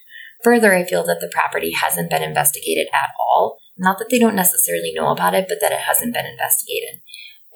Further, 0.44 0.76
I 0.76 0.84
feel 0.84 1.04
that 1.06 1.22
the 1.22 1.32
property 1.34 1.72
hasn't 1.72 2.12
been 2.12 2.22
investigated 2.22 2.88
at 2.94 3.10
all. 3.20 3.58
Not 3.78 3.98
that 3.98 4.10
they 4.12 4.20
don't 4.20 4.36
necessarily 4.36 4.94
know 4.94 5.10
about 5.10 5.34
it, 5.34 5.48
but 5.50 5.58
that 5.60 5.72
it 5.72 5.82
hasn't 5.82 6.14
been 6.14 6.26
investigated. 6.26 7.02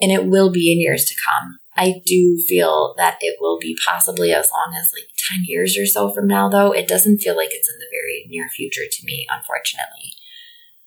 And 0.01 0.11
it 0.11 0.25
will 0.25 0.51
be 0.51 0.71
in 0.71 0.79
years 0.79 1.05
to 1.05 1.15
come. 1.23 1.59
I 1.75 2.01
do 2.05 2.37
feel 2.47 2.95
that 2.97 3.17
it 3.21 3.37
will 3.39 3.59
be 3.59 3.77
possibly 3.87 4.33
as 4.33 4.49
long 4.51 4.75
as 4.75 4.91
like 4.91 5.07
10 5.31 5.45
years 5.45 5.77
or 5.77 5.85
so 5.85 6.11
from 6.11 6.27
now, 6.27 6.49
though. 6.49 6.71
It 6.71 6.87
doesn't 6.87 7.19
feel 7.19 7.37
like 7.37 7.49
it's 7.51 7.69
in 7.69 7.77
the 7.77 7.85
very 7.91 8.25
near 8.27 8.49
future 8.49 8.85
to 8.89 9.05
me, 9.05 9.27
unfortunately. 9.29 10.13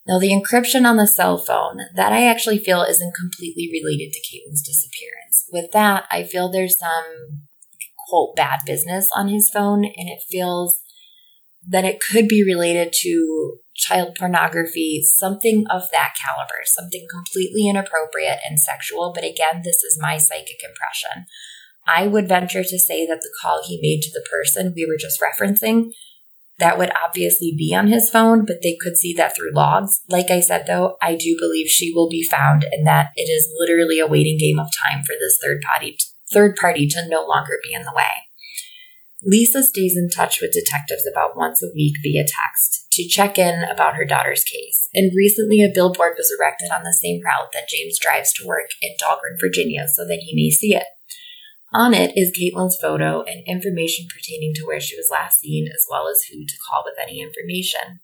Now, 0.06 0.18
the 0.18 0.30
encryption 0.32 0.84
on 0.84 0.96
the 0.96 1.06
cell 1.06 1.38
phone, 1.38 1.78
that 1.94 2.12
I 2.12 2.26
actually 2.26 2.58
feel 2.58 2.82
isn't 2.82 3.14
completely 3.14 3.70
related 3.72 4.12
to 4.12 4.20
Caitlin's 4.20 4.62
disappearance. 4.62 5.44
With 5.52 5.70
that, 5.72 6.06
I 6.10 6.24
feel 6.24 6.50
there's 6.50 6.78
some, 6.78 7.46
quote, 8.08 8.34
bad 8.34 8.60
business 8.66 9.08
on 9.14 9.28
his 9.28 9.48
phone, 9.48 9.84
and 9.84 10.08
it 10.08 10.22
feels 10.28 10.76
that 11.68 11.84
it 11.84 12.00
could 12.00 12.26
be 12.26 12.42
related 12.44 12.92
to 13.02 13.58
child 13.76 14.16
pornography, 14.18 15.02
something 15.04 15.64
of 15.70 15.82
that 15.92 16.14
caliber, 16.20 16.62
something 16.64 17.06
completely 17.08 17.68
inappropriate 17.68 18.38
and 18.44 18.58
sexual. 18.58 19.12
But 19.14 19.24
again, 19.24 19.62
this 19.62 19.84
is 19.84 19.98
my 20.00 20.18
psychic 20.18 20.62
impression. 20.64 21.26
I 21.86 22.08
would 22.08 22.28
venture 22.28 22.64
to 22.64 22.78
say 22.78 23.06
that 23.06 23.20
the 23.20 23.30
call 23.40 23.62
he 23.64 23.78
made 23.80 24.02
to 24.02 24.10
the 24.12 24.26
person 24.30 24.72
we 24.74 24.86
were 24.86 24.98
just 24.98 25.20
referencing 25.20 25.92
that 26.62 26.78
would 26.78 26.92
obviously 27.04 27.52
be 27.58 27.74
on 27.74 27.88
his 27.88 28.08
phone, 28.08 28.44
but 28.46 28.62
they 28.62 28.76
could 28.80 28.96
see 28.96 29.12
that 29.14 29.34
through 29.36 29.52
logs. 29.52 30.00
Like 30.08 30.30
I 30.30 30.38
said, 30.38 30.64
though, 30.68 30.96
I 31.02 31.16
do 31.16 31.36
believe 31.38 31.66
she 31.66 31.92
will 31.92 32.08
be 32.08 32.22
found 32.22 32.64
and 32.70 32.86
that 32.86 33.10
it 33.16 33.28
is 33.28 33.52
literally 33.58 33.98
a 33.98 34.06
waiting 34.06 34.38
game 34.38 34.60
of 34.60 34.68
time 34.86 35.02
for 35.02 35.14
this 35.18 35.38
third 35.42 35.60
party, 35.60 35.96
third 36.32 36.54
party 36.54 36.86
to 36.86 37.08
no 37.08 37.26
longer 37.26 37.58
be 37.64 37.74
in 37.74 37.82
the 37.82 37.92
way. 37.94 38.12
Lisa 39.24 39.62
stays 39.62 39.96
in 39.96 40.08
touch 40.08 40.40
with 40.40 40.52
detectives 40.52 41.06
about 41.06 41.36
once 41.36 41.62
a 41.62 41.74
week 41.74 41.94
via 42.02 42.22
text 42.22 42.86
to 42.92 43.08
check 43.08 43.38
in 43.38 43.64
about 43.64 43.96
her 43.96 44.04
daughter's 44.04 44.44
case. 44.44 44.88
And 44.94 45.12
recently, 45.16 45.62
a 45.62 45.72
billboard 45.72 46.14
was 46.16 46.32
erected 46.36 46.70
on 46.70 46.82
the 46.82 46.92
same 46.92 47.20
route 47.24 47.50
that 47.52 47.68
James 47.68 47.98
drives 48.00 48.32
to 48.34 48.46
work 48.46 48.70
in 48.80 48.94
Dahlgren, 49.00 49.38
Virginia, 49.40 49.86
so 49.92 50.04
that 50.06 50.22
he 50.24 50.34
may 50.34 50.50
see 50.50 50.74
it. 50.74 50.84
On 51.74 51.94
it 51.94 52.12
is 52.16 52.36
Caitlin's 52.36 52.76
photo 52.76 53.22
and 53.22 53.42
information 53.46 54.06
pertaining 54.12 54.52
to 54.56 54.66
where 54.66 54.80
she 54.80 54.94
was 54.94 55.08
last 55.10 55.40
seen, 55.40 55.68
as 55.68 55.86
well 55.90 56.06
as 56.06 56.20
who 56.30 56.44
to 56.44 56.54
call 56.68 56.82
with 56.84 56.98
any 57.00 57.22
information. 57.22 58.00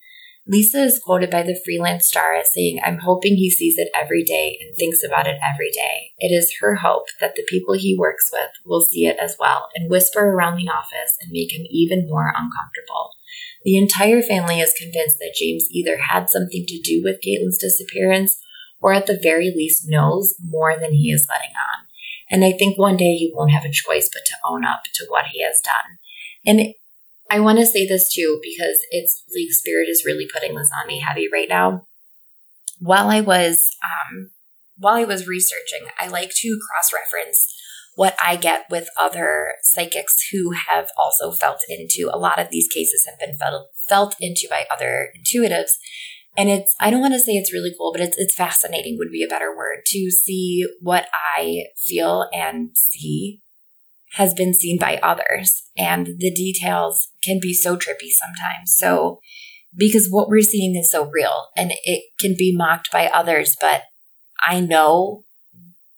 Lisa 0.46 0.84
is 0.84 1.02
quoted 1.04 1.28
by 1.28 1.42
the 1.42 1.60
freelance 1.62 2.08
star 2.08 2.34
as 2.34 2.50
saying, 2.54 2.80
I'm 2.82 3.00
hoping 3.04 3.36
he 3.36 3.50
sees 3.50 3.74
it 3.76 3.90
every 3.94 4.24
day 4.24 4.58
and 4.62 4.74
thinks 4.74 5.04
about 5.04 5.26
it 5.26 5.36
every 5.44 5.70
day. 5.70 6.12
It 6.18 6.28
is 6.28 6.56
her 6.60 6.76
hope 6.76 7.08
that 7.20 7.34
the 7.34 7.44
people 7.46 7.74
he 7.74 7.94
works 7.98 8.30
with 8.32 8.48
will 8.64 8.80
see 8.80 9.04
it 9.04 9.18
as 9.20 9.36
well 9.38 9.68
and 9.74 9.90
whisper 9.90 10.20
around 10.20 10.56
the 10.56 10.70
office 10.70 11.18
and 11.20 11.30
make 11.30 11.52
him 11.52 11.66
even 11.68 12.08
more 12.08 12.28
uncomfortable. 12.28 13.10
The 13.64 13.76
entire 13.76 14.22
family 14.22 14.60
is 14.60 14.72
convinced 14.72 15.18
that 15.18 15.36
James 15.38 15.66
either 15.70 15.98
had 16.08 16.30
something 16.30 16.64
to 16.66 16.80
do 16.80 17.02
with 17.04 17.20
Caitlin's 17.20 17.58
disappearance 17.58 18.40
or 18.80 18.94
at 18.94 19.06
the 19.06 19.20
very 19.22 19.52
least 19.54 19.84
knows 19.86 20.34
more 20.42 20.78
than 20.78 20.92
he 20.92 21.10
is 21.10 21.26
letting 21.28 21.50
on. 21.50 21.84
And 22.30 22.44
I 22.44 22.52
think 22.52 22.78
one 22.78 22.96
day 22.96 23.14
he 23.14 23.32
won't 23.34 23.52
have 23.52 23.64
a 23.64 23.72
choice 23.72 24.08
but 24.12 24.22
to 24.26 24.36
own 24.44 24.64
up 24.64 24.82
to 24.94 25.06
what 25.08 25.26
he 25.32 25.42
has 25.42 25.60
done. 25.60 25.98
And 26.46 26.74
I 27.30 27.40
want 27.40 27.58
to 27.58 27.66
say 27.66 27.86
this 27.86 28.12
too 28.12 28.40
because 28.42 28.78
it's 28.90 29.24
League 29.34 29.52
Spirit 29.52 29.88
is 29.88 30.04
really 30.04 30.28
putting 30.32 30.54
this 30.54 30.70
on 30.80 30.86
me 30.86 31.00
heavy 31.00 31.28
right 31.32 31.48
now. 31.48 31.86
While 32.78 33.08
I 33.08 33.20
was 33.20 33.76
um, 33.84 34.30
while 34.76 34.94
I 34.94 35.04
was 35.04 35.26
researching, 35.26 35.88
I 35.98 36.08
like 36.08 36.30
to 36.36 36.58
cross 36.70 36.92
reference 36.92 37.54
what 37.98 38.16
I 38.24 38.36
get 38.36 38.66
with 38.70 38.88
other 38.96 39.54
psychics 39.62 40.28
who 40.30 40.52
have 40.68 40.88
also 40.96 41.32
felt 41.32 41.62
into 41.68 42.08
a 42.12 42.16
lot 42.16 42.38
of 42.38 42.48
these 42.48 42.68
cases 42.68 43.04
have 43.06 43.18
been 43.18 43.36
felt 43.36 43.66
felt 43.88 44.14
into 44.20 44.46
by 44.48 44.66
other 44.70 45.08
intuitives. 45.18 45.72
And 46.38 46.48
it's 46.48 46.76
I 46.80 46.90
don't 46.90 47.00
want 47.00 47.14
to 47.14 47.20
say 47.20 47.32
it's 47.32 47.52
really 47.52 47.74
cool, 47.76 47.92
but 47.92 48.00
it's 48.00 48.16
it's 48.16 48.34
fascinating 48.34 48.96
would 48.96 49.10
be 49.10 49.24
a 49.24 49.28
better 49.28 49.54
word 49.54 49.80
to 49.86 50.10
see 50.10 50.64
what 50.80 51.08
I 51.12 51.64
feel 51.76 52.28
and 52.32 52.70
see 52.74 53.42
has 54.12 54.34
been 54.34 54.54
seen 54.54 54.78
by 54.78 55.00
others. 55.02 55.64
And 55.76 56.06
the 56.06 56.32
details 56.32 57.08
can 57.24 57.40
be 57.42 57.52
so 57.52 57.76
trippy 57.76 58.10
sometimes. 58.10 58.74
So, 58.76 59.18
because 59.76 60.08
what 60.08 60.28
we're 60.28 60.40
seeing 60.42 60.76
is 60.76 60.92
so 60.92 61.10
real 61.10 61.48
and 61.56 61.72
it 61.82 62.04
can 62.20 62.36
be 62.38 62.54
mocked 62.56 62.92
by 62.92 63.08
others, 63.08 63.56
but 63.60 63.82
I 64.40 64.60
know 64.60 65.24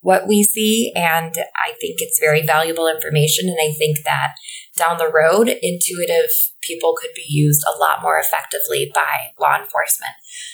what 0.01 0.27
we 0.27 0.43
see 0.43 0.91
and 0.95 1.33
I 1.55 1.73
think 1.79 1.97
it's 1.99 2.19
very 2.19 2.41
valuable 2.45 2.87
information. 2.87 3.47
And 3.47 3.57
I 3.61 3.71
think 3.73 3.99
that 4.03 4.33
down 4.75 4.97
the 4.97 5.11
road, 5.11 5.47
intuitive 5.61 6.31
people 6.61 6.95
could 6.99 7.11
be 7.15 7.25
used 7.27 7.63
a 7.67 7.77
lot 7.77 8.01
more 8.01 8.17
effectively 8.19 8.91
by 8.93 9.31
law 9.39 9.57
enforcement. 9.59 10.13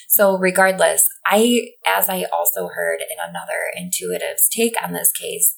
So, 0.10 0.38
regardless, 0.38 1.08
I, 1.26 1.70
as 1.86 2.10
I 2.10 2.26
also 2.36 2.68
heard 2.68 3.00
in 3.02 3.18
another 3.20 3.72
intuitive's 3.78 4.50
take 4.50 4.74
on 4.84 4.94
this 4.94 5.12
case, 5.12 5.56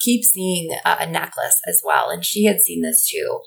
keep 0.00 0.24
seeing 0.24 0.76
a, 0.84 1.06
necklace 1.06 1.60
as 1.66 1.82
well. 1.84 2.10
And 2.10 2.24
she 2.24 2.44
had 2.44 2.60
seen 2.60 2.82
this 2.82 3.08
too. 3.08 3.40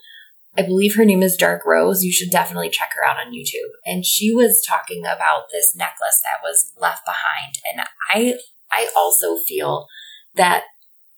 I 0.58 0.62
believe 0.62 0.96
her 0.96 1.06
name 1.06 1.22
is 1.22 1.36
Dark 1.36 1.66
Rose. 1.66 2.04
You 2.04 2.14
should 2.14 2.32
definitely 2.32 2.70
check 2.70 2.92
her 2.96 3.06
out 3.06 3.18
on 3.18 3.34
YouTube. 3.34 3.72
And 3.86 4.06
she 4.06 4.34
was 4.34 4.66
talking 4.66 5.02
about 5.06 5.46
this 5.52 5.76
necklace 5.76 6.22
that 6.24 6.40
was 6.42 6.72
left 6.80 7.06
behind. 7.06 7.56
And 7.70 7.86
I 8.10 8.40
I 8.72 8.90
also 8.96 9.38
feel 9.48 9.88
that 10.36 10.64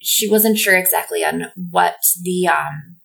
she 0.01 0.29
wasn't 0.29 0.57
sure 0.57 0.77
exactly 0.77 1.23
on 1.23 1.51
what 1.55 1.97
the 2.21 2.47
um 2.47 2.97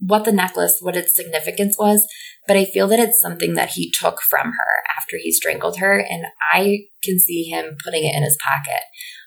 what 0.00 0.24
the 0.24 0.32
necklace, 0.32 0.78
what 0.80 0.96
its 0.96 1.12
significance 1.12 1.76
was, 1.76 2.06
but 2.46 2.56
I 2.56 2.64
feel 2.64 2.86
that 2.86 3.00
it's 3.00 3.20
something 3.20 3.54
that 3.54 3.70
he 3.70 3.90
took 3.90 4.22
from 4.22 4.46
her 4.46 4.82
after 4.96 5.16
he 5.20 5.32
strangled 5.32 5.78
her, 5.78 5.98
and 5.98 6.26
I 6.52 6.84
can 7.02 7.18
see 7.18 7.44
him 7.44 7.76
putting 7.84 8.04
it 8.04 8.14
in 8.14 8.22
his 8.22 8.38
pocket. 8.40 8.82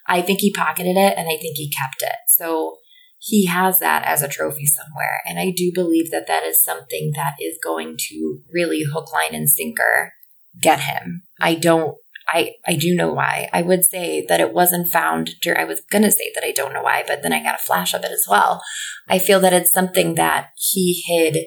I 0.06 0.22
think 0.22 0.40
he 0.40 0.52
pocketed 0.52 0.96
it 0.96 1.14
and 1.16 1.28
I 1.28 1.36
think 1.36 1.56
he 1.56 1.70
kept 1.70 2.02
it. 2.02 2.16
So 2.28 2.76
he 3.18 3.46
has 3.46 3.78
that 3.78 4.04
as 4.04 4.22
a 4.22 4.28
trophy 4.28 4.66
somewhere. 4.66 5.22
And 5.26 5.38
I 5.38 5.52
do 5.54 5.70
believe 5.72 6.10
that 6.10 6.26
that 6.26 6.42
is 6.42 6.64
something 6.64 7.12
that 7.14 7.34
is 7.40 7.58
going 7.62 7.96
to 8.08 8.40
really 8.52 8.82
hook, 8.92 9.12
line, 9.12 9.34
and 9.34 9.48
sinker 9.48 10.12
get 10.60 10.80
him. 10.80 11.22
I 11.40 11.54
don't, 11.54 11.96
I, 12.28 12.52
I 12.66 12.76
do 12.76 12.94
know 12.94 13.12
why. 13.12 13.48
I 13.52 13.62
would 13.62 13.84
say 13.84 14.24
that 14.28 14.40
it 14.40 14.52
wasn't 14.52 14.92
found 14.92 15.40
during, 15.40 15.60
I 15.60 15.64
was 15.64 15.80
going 15.90 16.02
to 16.02 16.10
say 16.10 16.30
that 16.34 16.44
I 16.44 16.52
don't 16.52 16.72
know 16.72 16.82
why, 16.82 17.04
but 17.06 17.22
then 17.22 17.32
I 17.32 17.42
got 17.42 17.56
a 17.56 17.62
flash 17.62 17.94
of 17.94 18.04
it 18.04 18.10
as 18.10 18.26
well. 18.28 18.62
I 19.08 19.18
feel 19.18 19.40
that 19.40 19.52
it's 19.52 19.72
something 19.72 20.14
that 20.14 20.50
he 20.56 21.02
hid 21.06 21.46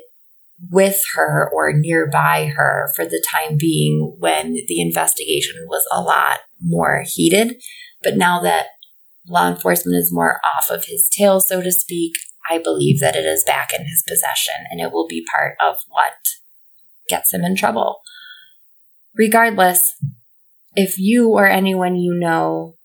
with 0.71 1.01
her 1.15 1.49
or 1.53 1.73
nearby 1.73 2.51
her 2.55 2.89
for 2.95 3.05
the 3.05 3.23
time 3.31 3.57
being 3.57 4.15
when 4.19 4.53
the 4.67 4.81
investigation 4.81 5.65
was 5.67 5.85
a 5.91 6.01
lot 6.01 6.39
more 6.61 7.03
heated. 7.05 7.61
But 8.03 8.15
now 8.15 8.39
that 8.41 8.67
law 9.27 9.49
enforcement 9.49 9.97
is 9.97 10.13
more 10.13 10.39
off 10.45 10.69
of 10.69 10.85
his 10.85 11.09
tail, 11.09 11.39
so 11.39 11.61
to 11.61 11.71
speak, 11.71 12.13
I 12.49 12.59
believe 12.59 12.99
that 12.99 13.15
it 13.15 13.25
is 13.25 13.43
back 13.43 13.73
in 13.73 13.81
his 13.81 14.03
possession 14.07 14.65
and 14.69 14.79
it 14.79 14.91
will 14.91 15.07
be 15.07 15.25
part 15.31 15.55
of 15.59 15.77
what 15.89 16.13
gets 17.09 17.33
him 17.33 17.43
in 17.43 17.55
trouble. 17.55 17.97
Regardless, 19.17 19.81
if 20.75 20.97
you 20.97 21.29
or 21.29 21.47
anyone 21.47 21.95
you 21.95 22.13
know, 22.13 22.75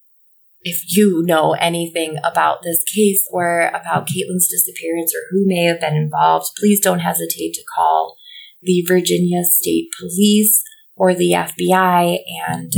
if 0.63 0.97
you 0.97 1.23
know 1.25 1.55
anything 1.55 2.19
about 2.25 2.63
this 2.63 2.83
case 2.85 3.23
or 3.33 3.69
about 3.69 4.07
Caitlin's 4.07 4.49
disappearance 4.49 5.15
or 5.15 5.23
who 5.31 5.47
may 5.47 5.65
have 5.65 5.81
been 5.81 5.97
involved, 5.97 6.51
please 6.59 6.81
don't 6.81 7.01
hesitate 7.01 7.55
to 7.55 7.65
call 7.75 8.17
the 8.63 8.85
Virginia 8.87 9.43
State 9.43 9.89
Police 9.99 10.63
or 10.97 11.15
the 11.15 11.33
FBI 11.33 12.19
and 12.49 12.73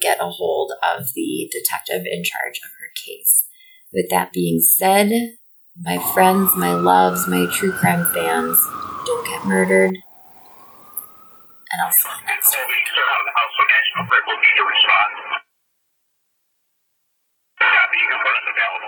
get 0.00 0.20
a 0.20 0.28
hold 0.28 0.72
of 0.82 1.08
the 1.14 1.48
detective 1.52 2.04
in 2.04 2.24
charge 2.24 2.58
of 2.58 2.70
her 2.70 2.90
case. 3.06 3.46
With 3.92 4.10
that 4.10 4.32
being 4.32 4.60
said, 4.60 5.10
my 5.80 5.98
friends, 6.12 6.50
my 6.56 6.72
loves, 6.72 7.28
my 7.28 7.46
true 7.52 7.72
crime 7.72 8.04
fans, 8.12 8.58
don't 9.06 9.26
get 9.26 9.46
murdered. 9.46 9.94
And 11.70 11.82
I'll 11.82 11.92
see 11.92 12.08
you 12.08 12.26
next. 12.26 12.56
Quick, 13.98 14.24
what's 14.26 14.48
your 14.56 14.68
response? 14.70 15.18
Copy, 17.60 17.96
you 17.98 18.08
can 18.10 18.20
put 18.24 18.34
us 18.36 18.46
available. 18.50 18.87